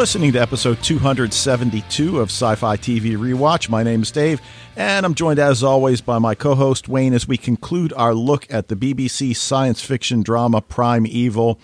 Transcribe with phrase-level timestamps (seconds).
[0.00, 3.68] Listening to episode 272 of Sci Fi TV Rewatch.
[3.68, 4.40] My name is Dave,
[4.74, 8.50] and I'm joined as always by my co host Wayne as we conclude our look
[8.50, 11.60] at the BBC science fiction drama Primeval.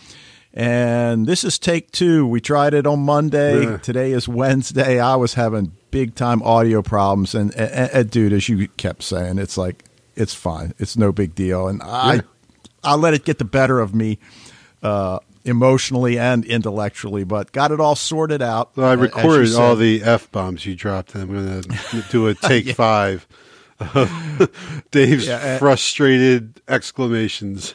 [0.53, 2.27] And this is take two.
[2.27, 3.63] We tried it on Monday.
[3.63, 3.79] Yeah.
[3.79, 5.01] Today is Wednesday.
[5.01, 7.35] I was having big time audio problems.
[7.35, 9.83] And, and, and, dude, as you kept saying, it's like,
[10.15, 10.75] it's fine.
[10.79, 11.69] It's no big deal.
[11.69, 12.21] And I, Yeah.
[12.85, 14.19] I let it get the better of me
[14.83, 18.77] uh, emotionally and intellectually, but got it all sorted out.
[18.77, 21.15] Well, I a- as you recorded all the f bombs you dropped.
[21.15, 23.27] and I'm going to do a take five
[23.81, 24.51] of
[24.91, 27.75] Dave's Yeah, frustrated exclamations.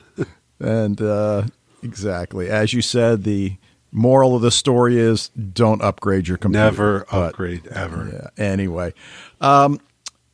[0.59, 1.43] And uh,
[1.83, 2.49] exactly.
[2.49, 3.57] As you said, the
[3.91, 6.63] moral of the story is don't upgrade your computer.
[6.65, 8.09] Never But, upgrade ever.
[8.37, 8.93] Yeah, anyway.
[9.41, 9.79] Um,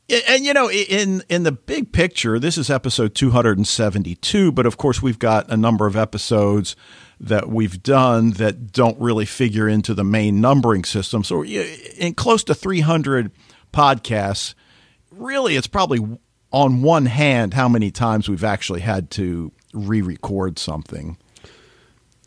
[0.10, 4.78] and, and, you know, in in the big picture, this is episode 272, but of
[4.78, 6.76] course, we've got a number of episodes
[7.20, 11.24] that we've done that don't really figure into the main numbering system.
[11.24, 13.32] So, in close to 300
[13.74, 14.54] podcasts,
[15.12, 16.20] really, it's probably
[16.52, 21.18] on one hand how many times we've actually had to re-record something.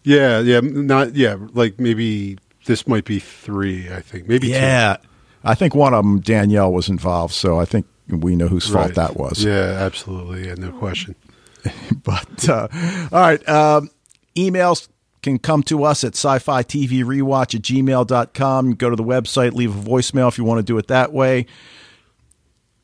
[0.02, 1.36] Yeah, yeah, not yeah.
[1.52, 3.90] Like maybe this might be three.
[3.92, 4.54] I think maybe two.
[4.54, 4.96] Yeah,
[5.44, 8.86] I think one of them Danielle was involved, so I think we know whose fault
[8.86, 8.94] Right.
[8.96, 9.44] that was.
[9.44, 10.46] Yeah, absolutely.
[10.48, 11.14] Yeah, no question.
[12.02, 12.68] But uh,
[13.12, 13.90] all right, um,
[14.34, 14.88] emails
[15.22, 18.74] can come to us at sci-fi TV rewatch at gmail.com.
[18.74, 21.46] Go to the website, leave a voicemail if you want to do it that way.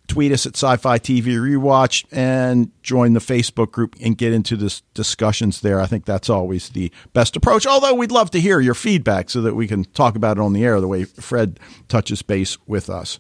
[0.08, 4.82] Tweet us at sci-fi TV rewatch and join the Facebook group and get into this
[4.94, 5.80] discussions there.
[5.80, 7.66] I think that's always the best approach.
[7.66, 10.52] Although we'd love to hear your feedback so that we can talk about it on
[10.52, 11.58] the air the way Fred
[11.88, 13.18] touches base with us.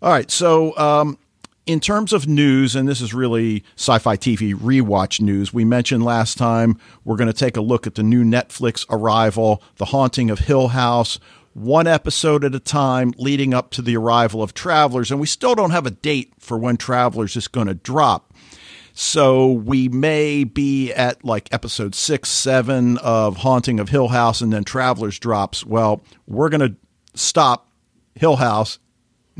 [0.00, 0.30] All right.
[0.30, 1.18] So, um,
[1.66, 6.04] in terms of news, and this is really sci fi TV rewatch news, we mentioned
[6.04, 10.30] last time we're going to take a look at the new Netflix arrival, The Haunting
[10.30, 11.18] of Hill House,
[11.54, 15.10] one episode at a time leading up to the arrival of Travelers.
[15.10, 18.32] And we still don't have a date for when Travelers is going to drop.
[18.92, 24.52] So we may be at like episode six, seven of Haunting of Hill House, and
[24.52, 25.66] then Travelers drops.
[25.66, 26.76] Well, we're going to
[27.14, 27.68] stop
[28.14, 28.78] Hill House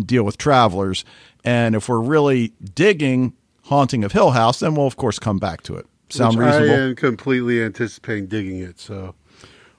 [0.05, 1.05] deal with Travelers.
[1.47, 3.33] And if we're really digging
[3.65, 5.87] Haunting of Hill House, then we'll, of course, come back to it.
[6.09, 6.75] Sound Which reasonable?
[6.75, 8.79] I am completely anticipating digging it.
[8.79, 9.15] So,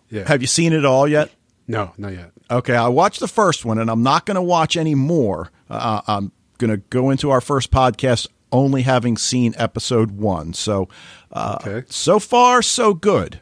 [0.09, 0.27] yeah.
[0.27, 1.29] Have you seen it all yet?
[1.67, 2.31] no, not yet.
[2.49, 5.51] Okay, I watched the first one, and I'm not going to watch any more.
[5.69, 10.53] Uh, I'm going to go into our first podcast only having seen episode one.
[10.53, 10.87] So,
[11.33, 11.85] uh, Okay.
[11.89, 13.41] so far, so good.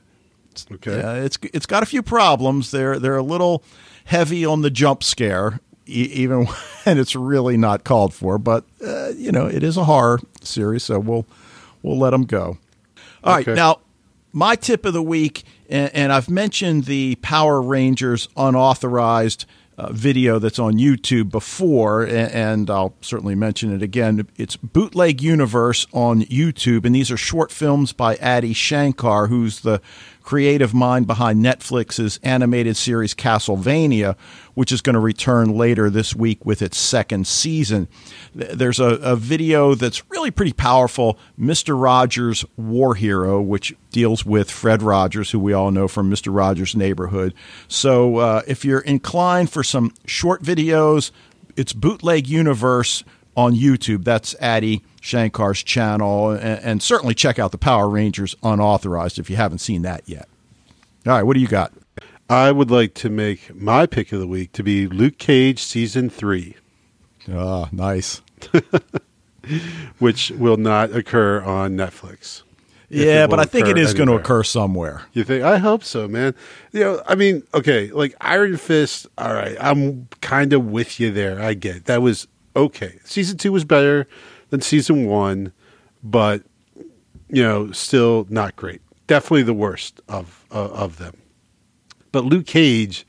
[0.72, 1.02] Okay.
[1.02, 2.72] Uh, it's it's got a few problems.
[2.72, 3.62] They're they're a little
[4.06, 6.46] heavy on the jump scare, e- even
[6.84, 8.38] when it's really not called for.
[8.38, 11.26] But uh, you know, it is a horror series, so we'll
[11.84, 12.58] we'll let them go.
[13.24, 13.56] All right, Okay.
[13.56, 13.80] now
[14.34, 19.46] my tip of the week, and, and I've mentioned the Power Rangers unauthorized
[19.78, 24.28] uh, video that's on YouTube before, a- and I'll certainly mention it again.
[24.38, 29.82] It's Bootleg Universe on YouTube, and these are short films by Adi Shankar, who's the
[30.26, 34.18] creative mind behind Netflix's animated series Castlevania,
[34.56, 37.88] which is going to return later this week with its second season.
[38.34, 41.80] There's a, a video that's really pretty powerful Mr.
[41.80, 46.36] Rogers' War Hero, which deals with Fred Rogers, who we all know from Mr.
[46.36, 47.34] Rogers' Neighborhood.
[47.68, 51.12] So uh, if you're inclined for some short videos,
[51.56, 53.04] it's Bootleg Universe
[53.38, 54.04] on YouTube.
[54.04, 56.32] That's Adi Shankar's channel.
[56.32, 60.28] And, and certainly check out the Power Rangers Unauthorized if you haven't seen that yet.
[61.06, 61.72] All right, what do you got?
[62.28, 66.10] I would like to make my pick of the week to be Luke Cage season
[66.10, 66.56] three,
[67.32, 68.22] Ah, nice.
[70.00, 72.42] which will not occur on Netflix.
[72.90, 75.04] Yeah, but I think it is is going to occur somewhere.
[75.14, 75.44] You think?
[75.44, 76.34] I hope so, man.
[76.72, 79.06] You know, I mean, okay, like Iron Fist.
[79.18, 81.40] All right, I'm kind of with you there.
[81.40, 81.86] I get it.
[81.86, 83.00] that was okay.
[83.04, 84.08] Season two was better
[84.56, 85.52] than season one,
[86.02, 86.44] but
[87.30, 88.82] you know, still not great.
[89.08, 91.18] Definitely the worst of of, of them.
[92.12, 93.06] But Luke Cage,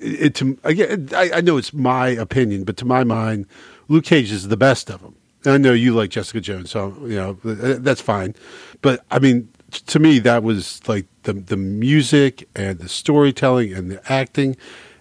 [0.00, 3.46] it, to again, I, I know it's my opinion, but to my mind,
[3.88, 5.14] Luke Cage is the best of them.
[5.44, 8.34] And I know you like Jessica Jones, so you know uh, that's fine.
[8.82, 13.90] But I mean, to me, that was like the the music and the storytelling and
[13.90, 14.56] the acting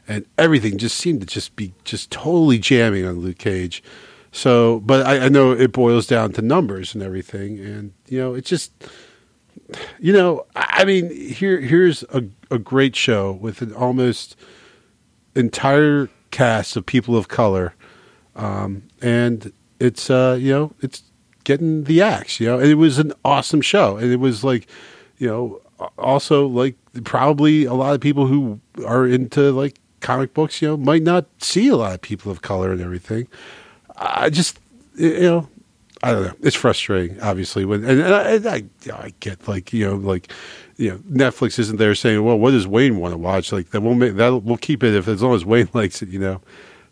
[0.07, 3.83] and everything just seemed to just be just totally jamming on Luke Cage.
[4.33, 8.33] So, but I, I know it boils down to numbers and everything, and you know,
[8.33, 8.71] it's just
[9.99, 14.35] you know, I mean, here here's a a great show with an almost
[15.35, 17.75] entire cast of people of color,
[18.35, 21.03] um, and it's uh, you know, it's
[21.43, 22.39] getting the axe.
[22.39, 24.67] You know, and it was an awesome show, and it was like,
[25.19, 25.61] you know,
[25.99, 30.77] also like probably a lot of people who are into like comic books, you know,
[30.77, 33.27] might not see a lot of people of color and everything.
[33.95, 34.59] I just,
[34.95, 35.49] you know,
[36.03, 36.33] I don't know.
[36.41, 37.63] It's frustrating, obviously.
[37.63, 40.29] When and, and I, and I, I get like you know, like
[40.75, 43.81] you know, Netflix isn't there saying, "Well, what does Wayne want to watch?" Like that
[43.81, 46.41] won't make that we'll keep it if as long as Wayne likes it, you know.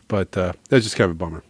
[0.08, 1.44] But uh, that's just kind of a bummer.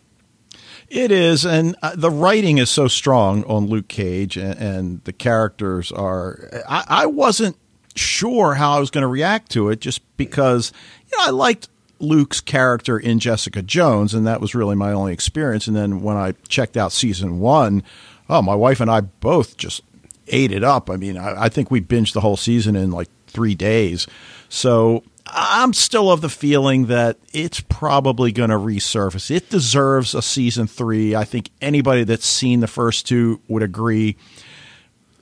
[0.90, 5.14] It is, and uh, the writing is so strong on Luke Cage, and, and the
[5.14, 6.50] characters are.
[6.68, 7.58] I, I wasn't
[7.96, 10.74] sure how I was going to react to it, just because
[11.12, 11.70] you know I liked
[12.02, 15.68] Luke's character in Jessica Jones, and that was really my only experience.
[15.68, 17.84] And then when I checked out season one,
[18.30, 19.82] oh, my wife and I both just
[20.28, 20.90] ate it up.
[20.90, 24.08] I mean, I, I think we binged the whole season in like three days.
[24.50, 29.32] So I'm still of the feeling that it's probably going to resurface.
[29.32, 31.16] It deserves a season three.
[31.16, 34.18] I think anybody that's seen the first two would agree.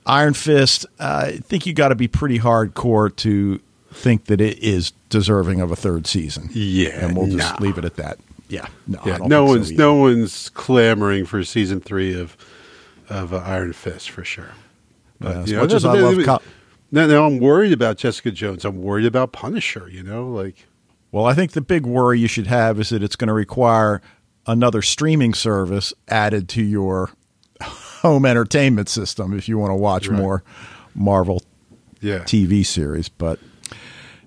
[0.06, 3.60] Iron Fist, uh, I think you got to be pretty hardcore to
[3.92, 6.48] think that it is deserving of a third season.
[6.52, 7.64] Yeah, and we'll just nah.
[7.64, 8.18] leave it at that.
[8.48, 12.36] Yeah, no, Yeah, no think so one's no one's clamoring for season three of
[13.08, 14.52] of uh, Iron Fist for sure.
[15.20, 16.42] Yeah, as you know, much as I love,
[16.90, 18.64] now I'm worried about Jessica Jones.
[18.64, 19.88] I'm worried about Punisher.
[19.88, 20.66] You know, like
[21.12, 24.00] well, I think the big worry you should have is that it's going to require
[24.46, 27.10] another streaming service added to your
[27.62, 30.18] home entertainment system if you want to watch Right.
[30.18, 30.42] more
[30.94, 31.42] Marvel
[32.00, 33.08] yeah, TV series.
[33.08, 33.38] But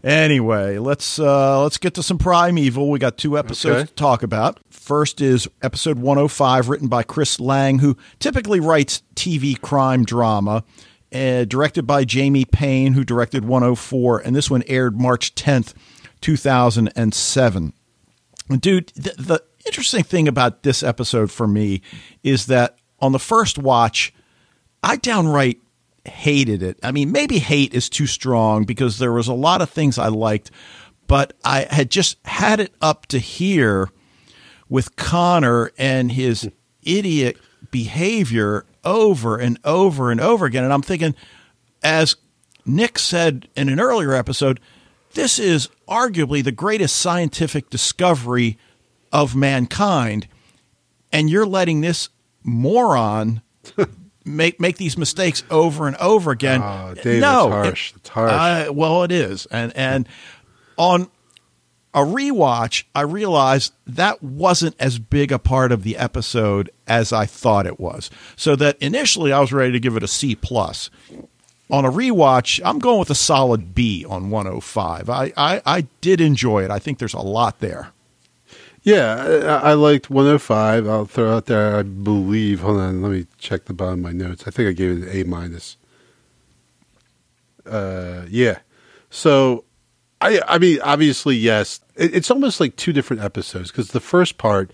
[0.04, 2.90] anyway, let's uh, let's get to some Primeval.
[2.90, 3.88] We got two episodes Okay.
[3.88, 4.60] to talk about.
[4.70, 10.64] First is episode 105, written by Chris Lang, who typically writes TV crime drama.
[11.14, 15.76] Uh, directed by Jamie Payne, who directed 104, and this one aired March 10th,
[16.22, 17.74] 2007.
[18.60, 21.82] Dude, the, the interesting thing about this episode for me
[22.24, 24.12] is that on the first watch,
[24.82, 25.60] I downright
[26.06, 26.80] hated it.
[26.84, 30.08] I mean, maybe hate is too strong because there was a lot of things I
[30.08, 30.52] liked,
[31.08, 33.90] but I had just had it up to here
[34.70, 36.50] with Connor and his
[36.82, 37.38] idiot
[37.72, 40.64] behavior over and over and over again.
[40.64, 41.16] And I'm thinking,
[41.84, 42.16] as
[42.66, 44.60] Nick said in an earlier episode,
[45.14, 48.58] this is arguably the greatest scientific discovery
[49.12, 50.28] of mankind.
[51.12, 52.10] And you're letting this
[52.44, 53.42] moron
[54.26, 56.62] make make these mistakes over and over again.
[56.64, 57.90] Ah, oh, Dave, no, that's harsh.
[57.92, 58.70] it- That's harsh.
[58.70, 60.08] Well, it is, and and
[60.78, 61.10] on
[61.94, 67.26] a rewatch, I realized that wasn't as big a part of the episode as I
[67.28, 68.10] thought it was.
[68.36, 70.90] So that initially I was ready to give it a C plus.
[71.70, 75.10] On a rewatch, I'm going with a solid B on 105.
[75.10, 76.72] I, I, I did enjoy it.
[76.72, 77.92] I think there's a lot there.
[78.84, 79.60] Yeah.
[79.64, 80.88] I, liked 105.
[80.88, 81.78] I'll throw out there.
[81.78, 82.60] I believe.
[82.60, 83.02] Hold on.
[83.02, 84.44] Let me check the bottom of my notes.
[84.46, 85.78] I think I gave it an A minus.
[87.66, 88.60] Uh, yeah.
[89.10, 89.64] So,
[90.22, 91.80] I I mean, obviously, yes.
[91.96, 94.72] It, it's almost like two different episodes because the first part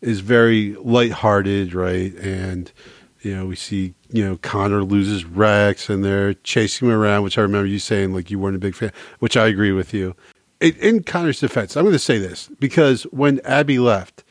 [0.00, 2.14] is very lighthearted, right?
[2.16, 2.72] And
[3.20, 7.38] you know, we see you know Connor loses Rex, and they're chasing him around, which
[7.38, 10.16] I remember you saying like you weren't a big fan, which I agree with you.
[10.62, 14.22] In, Connor's defense, I'm going to say this because when Abby left,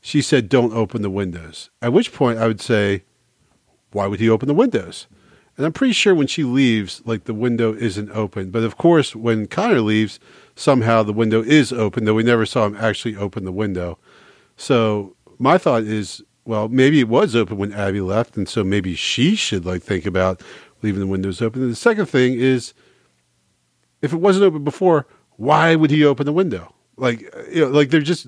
[0.00, 3.02] she said, "Don't open the windows." At which point, I would say,
[3.90, 5.08] "Why would he open the windows?"
[5.56, 8.50] And I'm pretty sure when she leaves, like the window isn't open.
[8.50, 10.18] But of course, when Connor leaves,
[10.54, 13.98] somehow the window is open, though we never saw him actually open the window.
[14.56, 18.94] So my thought is, well, maybe it was open when Abby left, and so maybe
[18.94, 20.40] she should like think about
[20.80, 21.62] leaving the windows open.
[21.62, 22.72] And the second thing is,
[24.00, 26.74] if it wasn't open before, why would he open the window?
[26.96, 27.20] Like,
[27.50, 28.26] you know, like they're just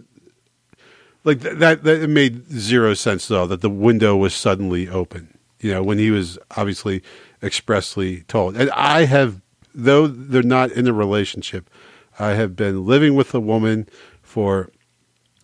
[1.22, 1.84] like th- that.
[1.84, 5.38] That it made zero sense though that the window was suddenly open.
[5.60, 7.02] You know, when he was obviously
[7.42, 8.56] expressly told.
[8.56, 9.40] And I have,
[9.74, 11.70] though they're not in a relationship,
[12.18, 13.88] I have been living with a woman
[14.22, 14.70] for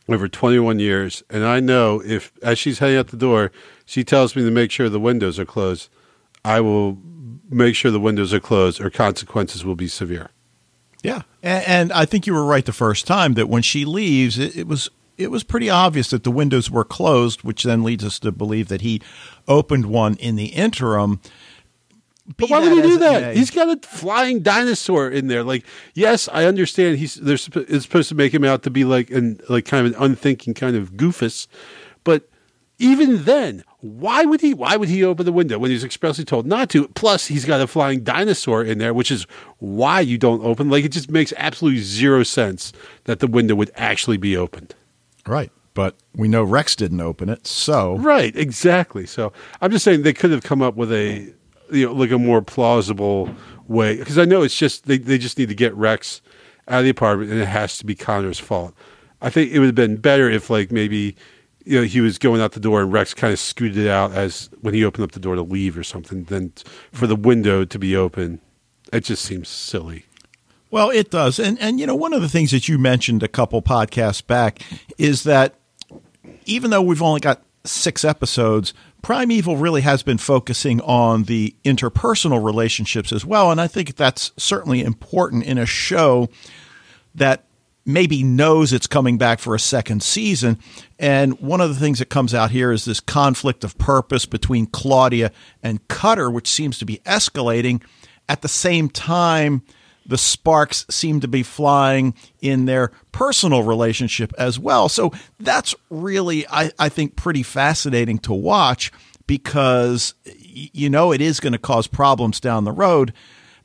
[0.08, 3.52] over 21 years, and I know if as she's heading out the door,
[3.84, 5.88] she tells me to make sure the windows are closed.
[6.44, 6.98] I will
[7.48, 10.30] make sure the windows are closed, or consequences will be severe.
[11.02, 14.38] Yeah, and, and I think you were right the first time that when she leaves,
[14.38, 18.04] it, it was it was pretty obvious that the windows were closed, which then leads
[18.04, 19.00] us to believe that he
[19.48, 21.20] opened one in the interim.
[22.26, 23.22] Be But why would he do that?
[23.22, 25.42] may- He's got a flying dinosaur in there.
[25.42, 25.64] Like,
[25.94, 29.40] yes, I understand he's they're it's supposed to make him out to be like an
[29.48, 31.48] like kind of an unthinking kind of goofus,
[32.80, 34.54] even then, why would he?
[34.54, 36.88] Why would he open the window when he's expressly told not to?
[36.88, 39.24] Plus, he's got a flying dinosaur in there, which is
[39.58, 40.70] why you don't open.
[40.70, 42.72] Like, it just makes absolutely zero sense
[43.04, 44.74] that the window would actually be opened.
[45.26, 49.06] right, but we know Rex didn't open it, so Right, exactly.
[49.06, 51.32] So I'm just saying they could have come up with a
[51.70, 53.28] you know like a more plausible
[53.68, 56.22] way because I know it's just they they just need to get Rex
[56.66, 58.74] out of the apartment and it has to be Connor's fault.
[59.22, 61.14] I think it would have been better if like maybe
[61.64, 64.50] you know he was going out the door and Rex kind of scooted out as
[64.60, 66.52] when he opened up the door to leave or something then
[66.92, 68.40] for the window to be open.
[68.92, 70.06] It just seems silly.
[70.70, 71.38] Well, it does.
[71.38, 74.62] And and you know, one of the things that you mentioned a couple podcasts back
[74.98, 75.54] is that
[76.44, 82.42] even though we've only got 6 episodes, Primeval really has been focusing on the interpersonal
[82.42, 86.28] relationships as well, and I think that's certainly important in a show
[87.14, 87.44] that
[87.92, 90.58] maybe knows it's coming back for a second season.
[90.98, 94.66] And one of the things that comes out here is this conflict of purpose between
[94.66, 95.32] Claudia
[95.62, 97.82] and Cutter, which seems to be escalating.
[98.28, 99.62] At the same time,
[100.06, 104.88] the sparks seem to be flying in their personal relationship as well.
[104.88, 108.90] So that's really, I, I think, pretty fascinating to watch
[109.26, 113.12] because, you know, it is going to cause problems down the road.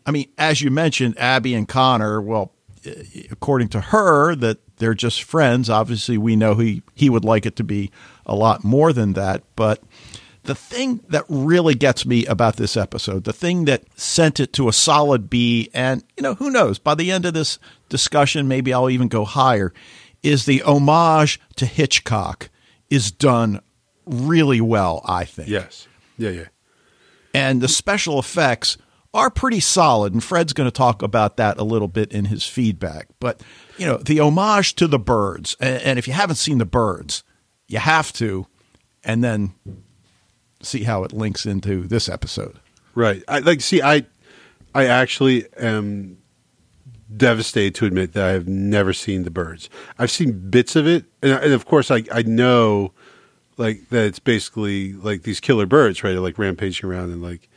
[0.06, 2.52] I mean, as you mentioned, Abby and Connor, well,
[2.86, 5.70] Uh, according to her, that they're just friends.
[5.70, 7.92] Obviously, we know he, he would like it to be
[8.26, 9.44] a lot more than that.
[9.56, 9.82] But
[10.44, 14.68] the thing that really gets me about this episode, the thing that sent it to
[14.68, 18.74] a solid B, and you know, who knows, by the end of this discussion, maybe
[18.74, 19.74] I'll even go higher,
[20.24, 22.50] is the homage to Hitchcock
[22.90, 23.62] is done
[24.06, 25.50] really well, I think.
[25.50, 25.88] Yes.
[26.18, 26.48] Yeah, yeah.
[27.34, 28.78] And the special effects
[29.16, 32.46] are pretty solid, and Fred's going to talk about that a little bit in his
[32.46, 33.08] feedback.
[33.20, 33.42] But,
[33.78, 37.24] you know, the homage to the birds, and if you haven't seen the birds,
[37.68, 38.46] you have to,
[39.04, 39.54] and then
[40.62, 42.60] see how it links into this episode.
[42.94, 43.24] Right.
[43.28, 44.06] I like see I
[44.74, 46.18] I actually am
[47.16, 49.70] devastated to admit that I have never seen the birds.
[50.00, 52.94] I've seen bits of it and, and of course I I know
[53.58, 56.12] like that it's basically like these killer birds, right?
[56.12, 57.50] They're like rampaging around and like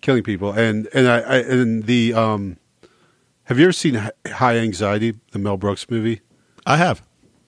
[0.00, 0.52] killing people.
[0.52, 2.56] And and I, I and the um
[3.44, 6.20] have you ever seen High Anxiety, the Mel Brooks movie?
[6.66, 7.02] I have.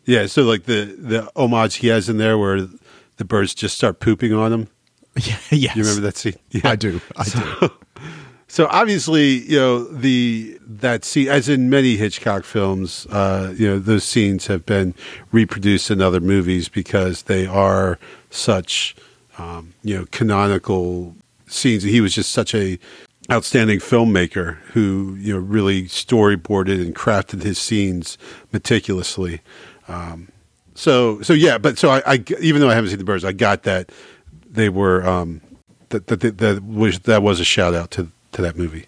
[0.05, 2.67] Yeah, so like the the homage he has in there where
[3.17, 4.69] the birds just start pooping on him.
[5.15, 5.77] Yeah, yes.
[5.77, 6.37] You remember that scene?
[6.51, 6.63] Yeah.
[6.65, 6.99] I do.
[7.17, 7.71] I so, do.
[8.53, 13.79] So obviously, you know the that scene, as in many Hitchcock films, uh, you know
[13.79, 14.95] those scenes have been
[15.31, 18.95] reproduced in other movies because they are such,
[19.39, 21.15] um, you know, canonical
[21.53, 21.83] scenes.
[21.83, 22.79] He was just such a
[23.31, 28.19] outstanding filmmaker who you know really storyboarded and crafted his scenes
[28.53, 29.41] meticulously.
[29.89, 30.29] Um,
[30.75, 33.33] so so yeah, but so I, I even though I haven't seen the birds, I
[33.33, 33.91] got that
[34.51, 35.41] they were um,
[35.91, 38.87] that that that was that was a shout out to to that movie.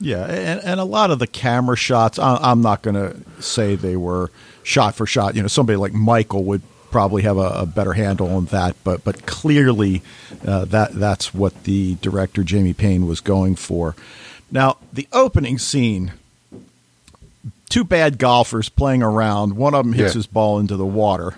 [0.00, 3.96] Yeah, and, and a lot of the camera shots, I'm not going to say they
[3.96, 4.32] were
[4.64, 5.36] shot for shot.
[5.36, 9.02] You know, somebody like Michael would probably have a, a better handle on that, but
[9.02, 10.02] but clearly
[10.46, 13.96] uh, that that's what the director Jamie Payne was going for.
[14.50, 16.12] Now, the opening scene,
[17.68, 19.56] two bad golfers playing around.
[19.56, 20.18] One of them hits yeah.
[20.18, 21.36] his ball into the water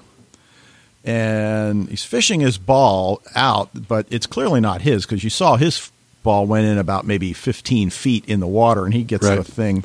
[1.05, 5.91] and he's fishing his ball out, but it's clearly not his because you saw his
[6.23, 9.37] ball went in about maybe 15 feet in the water, and he gets right.
[9.37, 9.85] the thing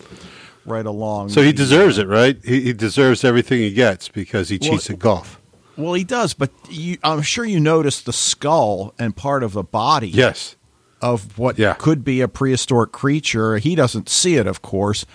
[0.66, 1.30] right along.
[1.30, 2.38] So he deserves it, right?
[2.44, 5.39] He, he, deserves everything he gets because he cheats well, at golf.
[5.80, 9.64] Well, he does, but you, I'm sure you noticed the skull and part of the
[9.64, 10.10] body.
[10.10, 10.56] Yes.
[11.02, 11.76] Of what yeah.
[11.76, 13.58] could be a prehistoric creature.
[13.58, 15.06] He doesn't see it, of course,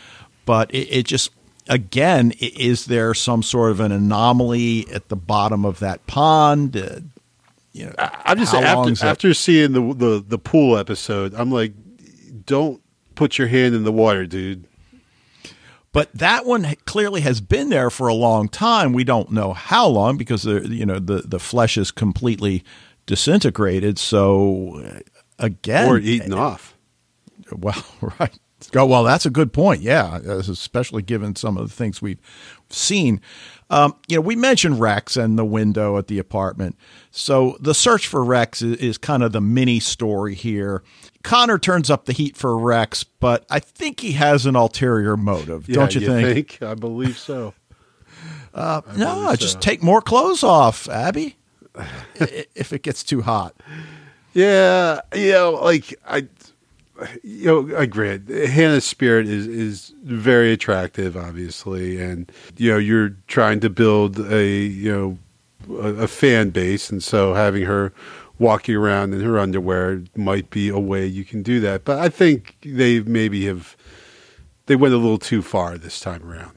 [0.47, 1.31] but it, it just
[1.69, 6.77] again, is there some sort of an anomaly at the bottom of that pond?
[6.77, 7.01] Uh,
[7.73, 11.75] you know, I'm just after, after seeing the, the the pool episode, I'm like,
[12.47, 12.81] don't
[13.15, 14.65] put your hand in the water, dude.
[15.95, 18.93] But that one clearly has been there for a long time.
[18.93, 22.65] We don't know how long because the you know the the flesh is completely
[23.07, 23.97] disintegrated.
[24.01, 24.99] So uh,
[25.39, 26.77] again, or eaten off.
[27.53, 27.87] Well,
[28.21, 28.37] right.
[28.75, 29.83] Oh, well, that's a good point.
[29.83, 32.21] Yeah, especially given some of the things we've
[32.71, 33.21] seen.
[33.71, 36.77] Um, you know, we mentioned Rex and the window at the apartment.
[37.11, 40.83] So the search for Rex is, is, kind of the mini story here.
[41.23, 45.69] Connor turns up the heat for Rex, but I think he has an ulterior motive,
[45.69, 46.51] yeah, don't you, you think?
[46.51, 46.63] think?
[46.63, 47.55] I believe so.
[48.55, 49.59] Uh, I no, believe just so.
[49.59, 51.35] take more clothes off, Abby.
[52.15, 53.53] if it gets too hot.
[54.33, 56.29] Yeah, you know, like I
[57.23, 58.09] you know, I agree.
[58.09, 64.47] Hannah Spearritt is is very attractive, obviously, and you know, you're trying to build a
[64.47, 65.19] you know
[65.81, 67.93] a, a, fan base, and so having her
[68.39, 71.85] walking around in her underwear might be a way you can do that.
[71.85, 73.77] But I think they maybe have
[74.67, 76.57] they went a little too far this time around.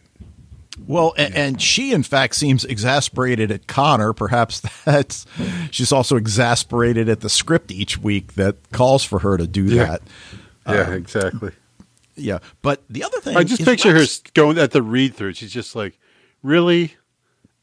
[0.86, 4.14] Well, and, and, she in fact seems exasperated at Connor.
[4.14, 5.26] Perhaps that's
[5.72, 9.86] she's also exasperated at the script each week that calls for her to do yeah.
[9.86, 10.02] that.
[10.68, 11.52] Yeah, um, exactly.
[12.16, 15.34] Yeah, but the other thing I just picture Rex- her going at the read through.
[15.34, 16.00] She's just like,
[16.42, 16.96] really,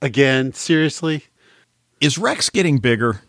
[0.00, 1.24] again, seriously.
[2.00, 3.22] Is Rex getting bigger?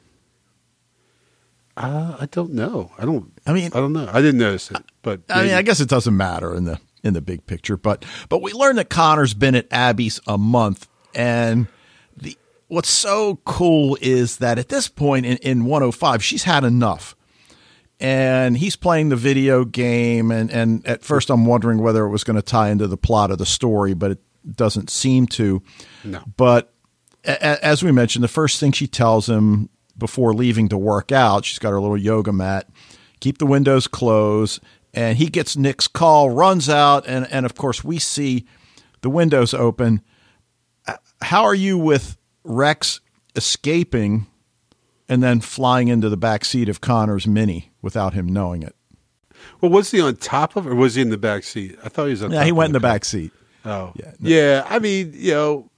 [1.77, 2.91] Uh, I don't know.
[2.97, 3.31] I don't.
[3.45, 4.09] I mean, I don't know.
[4.11, 7.13] I didn't notice it, but I mean, I guess it doesn't matter in the in
[7.13, 11.67] the big picture, but but we learned that Connor's been at Abby's a month, and
[12.17, 17.15] the what's so cool is that at this point in, in 105, she's had enough,
[18.00, 22.24] and he's playing the video game, and and at first I'm wondering whether it was
[22.24, 24.19] going to tie into the plot of the story, but it
[24.55, 25.62] doesn't seem to.
[26.03, 26.21] No.
[26.38, 26.74] But
[27.24, 31.12] a- a- as we mentioned, the first thing she tells him before leaving to work
[31.12, 32.67] out, she's got her little yoga mat,
[33.21, 34.59] keep the windows closed,
[34.95, 38.45] and he gets Nick's call, runs out, and, and of course, we see
[39.01, 40.01] the windows open.
[40.87, 43.01] Uh, How are you with Rex
[43.35, 44.25] escaping
[45.07, 48.75] and then flying into the back seat of Connor's Mini without him knowing it?
[49.61, 51.77] well, was he on top of, or was he in the back seat?
[51.83, 52.31] I thought he was on.
[52.31, 52.93] Yeah, top Yeah, he went in the car.
[52.93, 53.31] back seat.
[53.63, 54.11] Oh, Yeah.
[54.19, 54.65] yeah.
[54.67, 55.69] I mean, you know,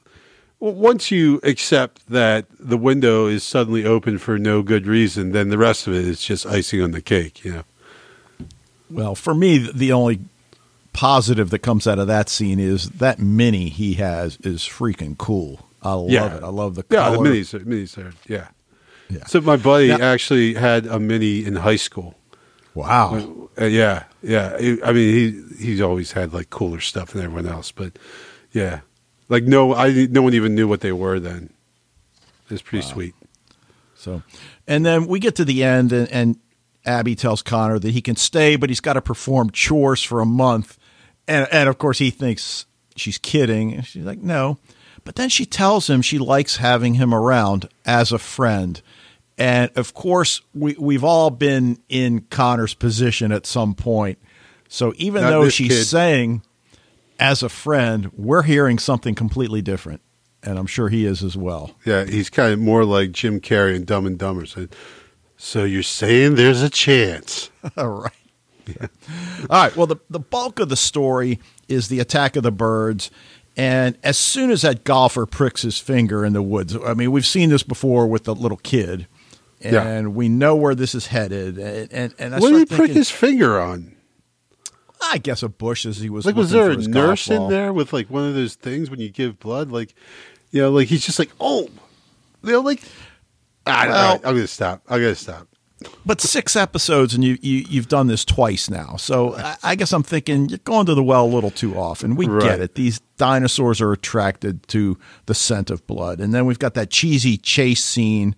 [0.59, 5.57] once you accept that the window is suddenly open for no good reason, then the
[5.57, 7.43] rest of it is just icing on the cake.
[7.43, 7.63] You know.
[8.89, 10.19] Well, for me, the only
[10.93, 15.67] positive that comes out of that scene is that mini he has is freaking cool.
[15.83, 16.37] I love Yeah.
[16.37, 16.43] it.
[16.43, 17.17] I love the Yeah, color.
[17.23, 18.47] the minis, are- minis are yeah.
[19.09, 19.25] Yeah.
[19.27, 22.15] So my buddy Now- actually had a mini in high school.
[22.73, 23.49] Wow.
[23.59, 24.57] Uh, yeah, yeah.
[24.83, 25.13] I mean,
[25.57, 27.97] he he's always had like cooler stuff than everyone else, but
[28.51, 28.81] yeah,
[29.29, 31.49] like no, I no one even knew what they were then.
[32.49, 33.15] It's pretty sweet.
[33.95, 34.21] So,
[34.67, 36.37] and then we get to the end, and, and
[36.87, 40.25] Abby tells Connor that he can stay, but he's got to perform chores for a
[40.25, 40.77] month.
[41.27, 43.73] And, and of course, he thinks she's kidding.
[43.73, 44.57] And she's like, no.
[45.03, 48.81] But then she tells him she likes having him around as a friend.
[49.37, 54.17] And of course, we, we've all been in Connor's position at some point.
[54.67, 55.85] So even Not though she's kid.
[55.85, 56.41] saying
[57.19, 60.01] as a friend, we're hearing something completely different.
[60.43, 61.71] And I'm sure he is as well.
[61.83, 64.45] Yeah, he's kind of more like Jim Carrey in Dumb and Dumber.
[64.45, 64.67] So,
[65.37, 67.49] so you're saying there's a chance?
[67.77, 68.11] All right.
[69.49, 69.75] All right.
[69.75, 73.09] Well, the, the bulk of the story is the attack of the birds.
[73.55, 77.25] And as soon as that golfer pricks his finger in the woods, I mean, we've
[77.25, 79.07] seen this before with the little kid,
[79.61, 80.01] and Yeah.
[80.01, 81.57] we know where this is headed.
[81.57, 83.95] And, and, and I what did he prick his finger on?
[85.01, 87.93] I guess a bush as he was Like, was there a nurse in there with
[87.93, 89.71] like one of those things when you give blood?
[89.71, 89.95] Like,
[90.51, 91.69] you know, like he's just like, oh,
[92.43, 92.81] you know, like.
[93.67, 94.81] I Well- I'm gonna stop.
[94.89, 95.47] I'm gonna stop.
[96.05, 98.95] But six episodes, and you, you you've done this twice now.
[98.97, 102.15] So I, I guess I'm thinking you're going to the well a little too often.
[102.15, 102.41] We Right.
[102.41, 102.73] get it.
[102.75, 107.37] These dinosaurs are attracted to the scent of blood, and then we've got that cheesy
[107.37, 108.35] chase scene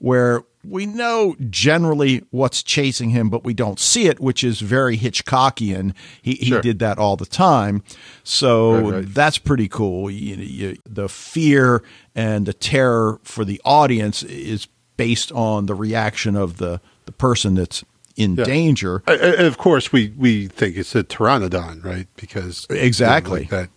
[0.00, 4.96] where we know generally what's chasing him, but we don't see it, which is very
[4.96, 5.94] Hitchcockian.
[6.20, 7.82] He he did that all the time,
[8.24, 9.14] so Right, right.
[9.14, 10.10] that's pretty cool.
[10.10, 11.82] You, you, the fear
[12.14, 17.54] and the terror for the audience is based on the reaction of the the person
[17.56, 17.82] that's
[18.14, 18.44] in Yeah.
[18.44, 19.02] danger.
[19.06, 22.06] I- I- of course, we we think it's a pteranodon, right?
[22.16, 23.40] Because Exactly.
[23.40, 23.70] like that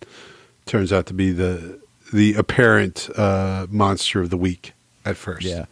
[0.66, 1.80] turns out to be the
[2.12, 4.72] the apparent uh, monster of the week
[5.04, 5.44] at first.
[5.46, 5.64] Yeah.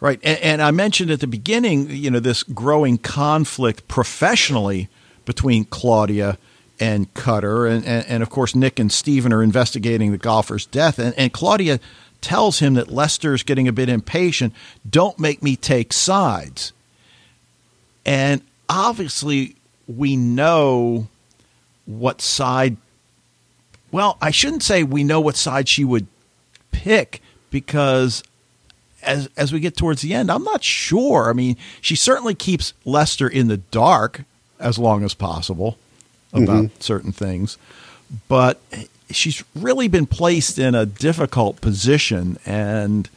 [0.00, 0.20] Right.
[0.22, 4.88] And, and I mentioned at the beginning, you know, this growing conflict professionally
[5.24, 6.38] between Claudia
[6.78, 7.66] and Cutter.
[7.66, 10.98] And, and, and of course, Nick and Steven are investigating the golfer's death.
[10.98, 11.80] And, and Claudia
[12.20, 14.54] tells him that Lester's getting a bit impatient.
[14.88, 16.72] Don't make me take sides.
[18.06, 19.56] And obviously,
[19.86, 21.08] we know
[21.86, 22.76] what side.
[23.90, 26.06] Well, I shouldn't say we know what side she would
[26.70, 28.22] pick because
[29.02, 31.28] as as we get towards the end, I'm not sure.
[31.28, 34.22] I mean, she certainly keeps Lester in the dark
[34.58, 35.78] as long as possible
[36.32, 36.80] about mm-hmm.
[36.80, 37.56] certain things,
[38.28, 38.60] but
[39.10, 42.38] she's really been placed in a difficult position.
[42.44, 43.08] And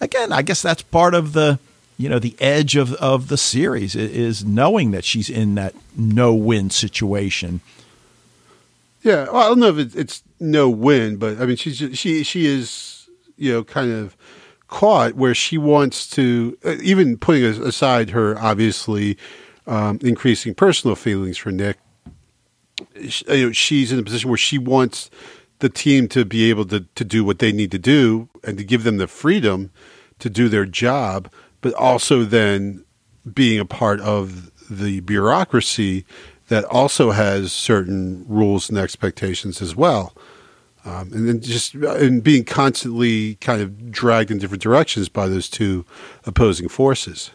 [0.00, 1.58] again, I guess that's part of the
[1.98, 6.34] you know the edge of of the series is knowing that she's in that no
[6.34, 7.60] win situation.
[9.02, 12.46] Yeah, well, I don't know if it's, no win, but I mean, she's she she
[12.46, 13.08] is
[13.38, 14.15] you know kind of
[14.68, 19.16] caught where she wants to uh, even putting aside her obviously
[19.66, 21.78] um, increasing personal feelings for Nick.
[23.08, 25.10] she's in a position where she wants
[25.60, 28.64] the team to be able to to do what they need to do and to
[28.64, 29.70] give them the freedom
[30.18, 32.84] to do their job, but also then
[33.32, 36.04] being a part of the bureaucracy
[36.48, 40.14] that also has certain rules and expectations as well.
[40.86, 45.48] Um, and then just and being constantly kind of dragged in different directions by those
[45.50, 45.84] two
[46.24, 47.32] opposing forces.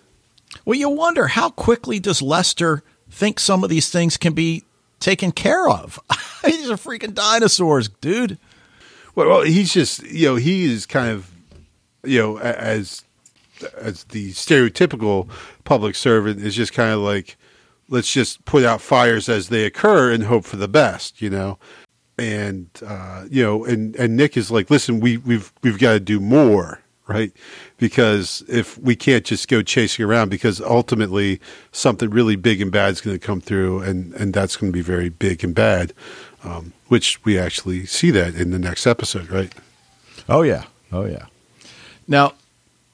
[0.64, 4.64] Well, you wonder how quickly does Lester think some of these things can be
[5.02, 6.00] taken care of.
[6.46, 8.38] These are freaking dinosaurs, dude.
[9.16, 11.30] Well, well, he's just you know he is kind of
[12.04, 13.04] you know as
[13.78, 15.30] as the stereotypical
[15.66, 17.38] public servant is just kind of like
[17.90, 21.60] let's just put out fires as they occur and hope for the best, you know.
[22.18, 26.00] And uh, you know, and and Nick is like, listen, we we've we've got to
[26.00, 27.32] do more, right?
[27.78, 31.40] Because if we can't just go chasing around, because ultimately
[31.72, 34.78] something really big and bad is going to come through, and and that's going to
[34.78, 35.94] be very big and bad,
[36.44, 39.54] um, which we actually see that in the next episode, right?
[40.30, 41.26] Oh yeah, oh yeah.
[42.08, 42.34] Now,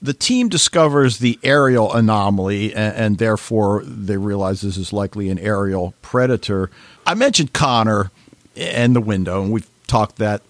[0.01, 5.39] the team discovers the aerial anomaly, and, and therefore they realize this is likely an
[5.39, 6.69] aerial predator.
[7.05, 8.11] I mentioned Connor
[8.57, 10.41] and the window, and we've talked that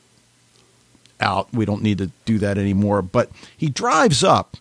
[1.20, 1.52] out.
[1.54, 3.02] We don't need to do that anymore.
[3.02, 4.58] But he drives up,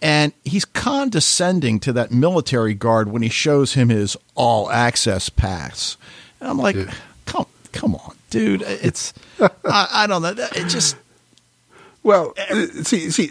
[0.00, 5.96] and he's condescending to that military guard when he shows him his all access pass.
[6.40, 6.76] And I'm like,
[7.26, 8.62] come, come on, dude.
[8.62, 10.34] It's I, I don't know.
[10.36, 10.96] It just
[12.02, 13.30] Well, uh, see, see,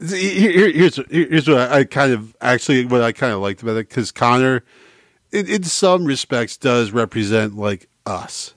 [0.00, 3.40] see here, here- here's here's what I, I kind of actually what I kind of
[3.40, 4.62] liked about it because Connor,
[5.32, 8.54] in, in some respects, does represent like us,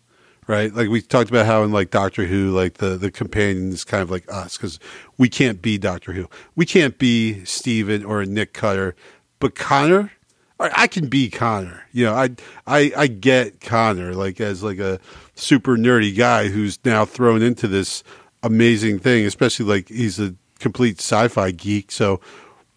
[0.48, 0.74] right?
[0.74, 4.02] Like we talked about how in like Doctor Who, like the the companion is kind
[4.02, 4.80] of like us because
[5.18, 8.96] we can't be Doctor Who, we can't be Steven or Nick Cutter,
[9.40, 10.12] but Connor.
[10.60, 11.84] I can be Connor.
[11.92, 12.30] You know, I
[12.66, 15.00] I I get Connor like as like a
[15.36, 18.04] super nerdy guy who's now thrown into this
[18.44, 21.92] amazing thing, especially like he's a complete sci-fi geek.
[21.92, 22.22] So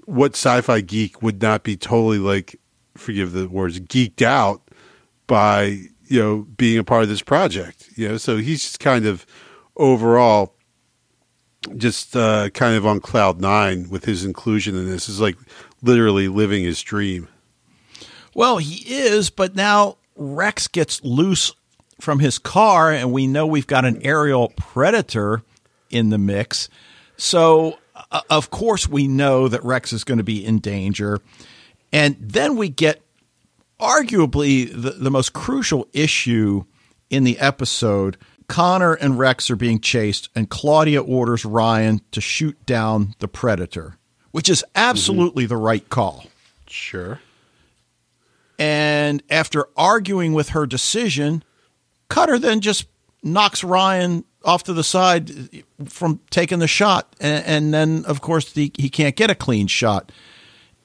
[0.06, 2.58] what sci-fi geek would not be totally like
[2.96, 4.62] forgive the words geeked out
[5.26, 8.16] by, you know, being a part of this project, you know?
[8.16, 9.26] So he's just kind of
[9.76, 10.54] overall
[11.76, 15.36] just uh, kind of on cloud nine with his inclusion in this is like
[15.82, 17.28] literally living his dream.
[18.34, 21.54] Well, he is, but now Rex gets loose
[22.00, 25.42] from his car, and we know we've got an aerial predator
[25.90, 26.68] in the mix.
[27.16, 27.78] So,
[28.12, 31.20] uh, of course, we know that Rex is going to be in danger.
[31.92, 33.00] And then we get
[33.80, 36.64] arguably the, the most crucial issue
[37.10, 38.16] in the episode.
[38.48, 43.98] Connor and Rex are being chased, and Claudia orders Ryan to shoot down the predator,
[44.30, 46.26] which is absolutely the right call.
[46.68, 47.20] Sure.
[48.58, 51.42] And after arguing with her decision,
[52.08, 52.86] Cutter then just
[53.22, 57.14] knocks Ryan off to the side from taking the shot.
[57.20, 60.12] And, and then, of course, the, he can't get a clean shot.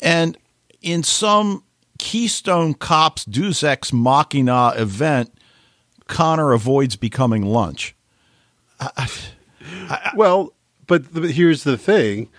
[0.01, 0.37] And
[0.81, 1.63] in some
[2.01, 5.31] Keystone Cops Deus Ex Machina event,
[6.07, 7.95] Connor avoids becoming lunch.
[10.15, 10.53] Well,
[10.87, 12.29] but, but here's the thing: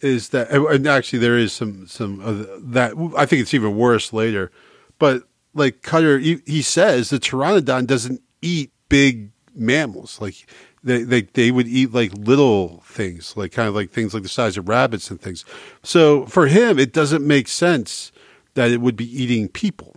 [0.00, 2.94] is that and actually there is some some of that.
[3.14, 4.50] I think it's even worse later.
[4.98, 10.18] But like Cutter, he, he says the pteranodon doesn't eat big mammals.
[10.18, 10.46] Like
[10.82, 14.30] they, they they would eat like little things, like kind of like things like the
[14.30, 15.44] size of rabbits and things.
[15.82, 18.12] So for him, it doesn't make sense
[18.60, 19.96] that it would be eating people,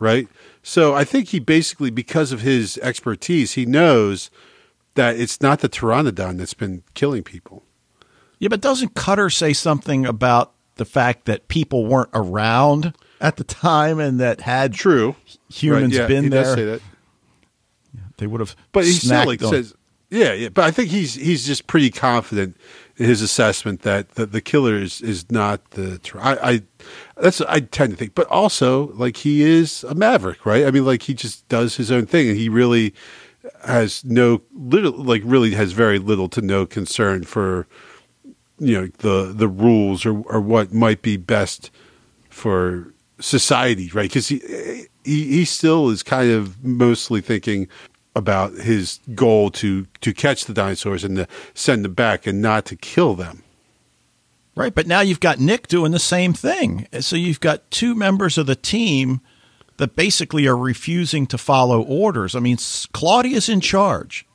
[0.00, 0.26] right?
[0.60, 4.28] So I think he basically, because of his expertise, he knows
[4.94, 7.62] that it's not the pteranodon that's been killing people.
[8.40, 13.44] Yeah, but doesn't Cutter say something about the fact that people weren't around at the
[13.44, 15.14] time and that had True,
[15.48, 16.80] humans Right, yeah, been he there, Does say that.
[18.16, 18.56] they would have.
[18.72, 19.76] But he still like says,
[20.10, 20.48] yeah, yeah.
[20.48, 22.56] But I think he's he's just pretty confident
[22.96, 26.00] in his assessment that the, the killer is, is not the.
[26.18, 26.62] I, I
[27.16, 30.64] that's I tend to think, but also like he is a maverick, right?
[30.66, 32.94] I mean, like he just does his own thing, and he really
[33.64, 37.66] has no little, like really has very little to no concern for
[38.58, 41.70] you know the the rules or or what might be best
[42.30, 44.08] for society, right?
[44.08, 44.38] Because he,
[45.04, 47.68] he he still is kind of mostly thinking
[48.14, 52.64] about his goal to to catch the dinosaurs and to send them back and not
[52.66, 53.42] to kill them.
[54.54, 56.86] Right, but now you've got Nick doing the same thing.
[57.00, 59.20] So you've got two members of the team
[59.78, 62.34] that basically are refusing to follow orders.
[62.36, 62.58] I mean,
[62.92, 64.26] Claudia's in charge.